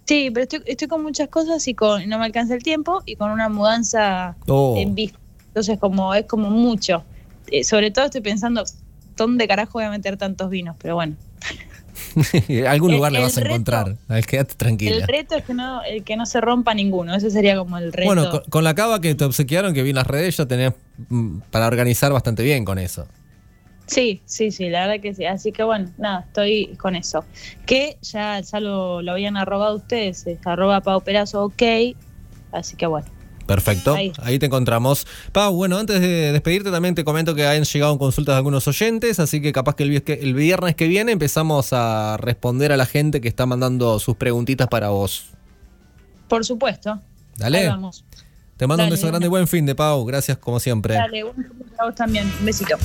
Sí, 0.06 0.30
pero 0.34 0.44
estoy, 0.44 0.62
estoy 0.66 0.88
con 0.88 1.04
muchas 1.04 1.30
cosas 1.30 1.66
y 1.68 1.74
con 1.76 2.08
no 2.10 2.18
me 2.18 2.26
alcanza 2.26 2.56
el 2.56 2.64
tiempo 2.64 3.02
y 3.06 3.16
con 3.16 3.32
una 3.32 3.48
mudanza 3.50 4.36
Oh. 4.48 4.76
en 4.78 4.96
vista. 4.96 5.20
Entonces 5.48 5.80
como 5.80 6.14
es 6.16 6.26
como 6.26 6.50
mucho. 6.50 7.04
Eh, 7.48 7.64
sobre 7.64 7.92
todo 7.92 8.06
estoy 8.06 8.22
pensando, 8.22 8.64
¿dónde 9.16 9.48
carajo 9.48 9.74
voy 9.74 9.84
a 9.84 9.90
meter 9.92 10.18
tantos 10.18 10.50
vinos? 10.50 10.76
Pero 10.82 10.96
bueno. 10.96 11.16
Algún 12.68 12.92
El- 12.92 12.98
lugar 12.98 13.12
le 13.12 13.20
vas 13.20 13.38
a 13.38 13.42
reto- 13.42 13.50
encontrar. 13.50 13.96
Quédate 14.28 14.56
tranquila. 14.56 14.96
El 14.98 15.08
reto 15.08 15.36
es 15.36 15.44
que 15.46 15.54
no, 15.54 15.84
el 15.84 16.04
que 16.04 16.16
no 16.18 16.26
se 16.26 16.42
rompa 16.42 16.74
ninguno. 16.74 17.16
Ese 17.16 17.30
sería 17.32 17.58
como 17.58 17.78
el 17.78 17.92
reto. 17.94 18.06
Bueno, 18.08 18.30
con, 18.30 18.42
con 18.50 18.64
la 18.64 18.76
cava 18.76 19.00
que 19.02 19.16
te 19.16 19.24
obsequiaron, 19.26 19.74
que 19.74 19.84
vi 19.84 19.90
en 19.92 19.96
las 19.98 20.08
redes, 20.08 20.38
ya 20.38 20.46
tenés 20.46 20.74
mm, 21.10 21.40
para 21.52 21.68
organizar 21.68 22.12
bastante 22.12 22.44
bien 22.44 22.66
con 22.66 22.80
eso. 22.80 23.08
Sí, 23.88 24.22
sí, 24.26 24.52
sí, 24.52 24.70
la 24.70 24.88
verdad 24.88 25.02
que 25.02 25.14
sí. 25.14 25.26
Así 25.26 25.52
que 25.52 25.64
bueno, 25.64 25.90
nada, 25.98 26.22
estoy 26.28 26.76
con 26.78 26.96
eso. 26.96 27.26
Que 27.66 27.98
ya, 28.02 28.40
ya 28.40 28.60
lo, 28.62 29.02
lo 29.02 29.12
habían 29.12 29.36
arrobado 29.38 29.76
ustedes, 29.76 30.26
es 30.28 30.38
arroba 30.46 30.82
pauperazo 30.82 31.44
ok. 31.46 31.62
Así 32.54 32.76
que 32.78 32.86
bueno. 32.86 33.08
Perfecto, 33.46 33.94
Ahí. 33.96 34.12
ahí. 34.22 34.40
te 34.40 34.46
encontramos. 34.46 35.06
Pau, 35.32 35.54
bueno, 35.54 35.78
antes 35.78 36.00
de 36.00 36.32
despedirte 36.32 36.72
también 36.72 36.96
te 36.96 37.04
comento 37.04 37.36
que 37.36 37.46
han 37.46 37.64
llegado 37.64 37.98
consultas 37.98 38.34
de 38.34 38.38
algunos 38.38 38.68
oyentes, 38.68 39.20
así 39.20 39.42
que 39.42 39.52
capaz 39.52 39.76
que 39.76 39.84
el, 39.84 40.34
viernes 40.34 40.76
que 40.76 40.88
viene 40.88 41.12
empezamos 41.12 41.74
a 41.74 42.18
responder 42.18 42.72
a 42.72 42.78
la 42.78 42.86
gente 42.86 43.22
que 43.22 43.28
está 43.28 43.46
mandando 43.46 44.00
sus 44.00 44.16
preguntitas 44.16 44.68
para 44.68 44.90
vos. 44.90 45.26
Por 46.28 46.46
supuesto. 46.46 47.00
Dale, 47.38 47.68
vamos. 47.68 48.06
te 48.58 48.68
mando 48.68 48.84
un 48.84 48.90
beso 48.90 49.08
grande 49.08 49.28
y 49.28 49.30
buen 49.30 49.48
fin 49.48 49.66
de 49.66 49.76
Pau, 49.76 50.06
gracias 50.06 50.38
como 50.38 50.60
siempre. 50.60 50.96
Dale, 50.96 51.24
un 51.24 51.36
saludo 51.36 51.66
para 51.76 51.90
vos 51.90 51.96
también. 51.96 52.32
Un 52.40 52.46
besito. 52.46 52.78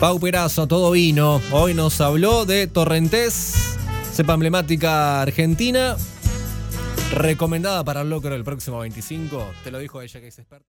Pau 0.00 0.18
Perazo, 0.18 0.66
todo 0.66 0.92
vino. 0.92 1.42
Hoy 1.52 1.74
nos 1.74 2.00
habló 2.00 2.46
de 2.46 2.66
Torrentés, 2.66 3.76
cepa 4.14 4.32
emblemática 4.32 5.20
argentina, 5.20 5.96
recomendada 7.12 7.84
para 7.84 8.02
el 8.02 8.10
locro 8.10 8.34
el 8.34 8.44
próximo 8.44 8.78
25. 8.80 9.52
Te 9.64 9.70
lo 9.70 9.78
dijo 9.78 10.00
ella 10.00 10.20
que 10.20 10.28
es 10.28 10.38
experta. 10.38 10.58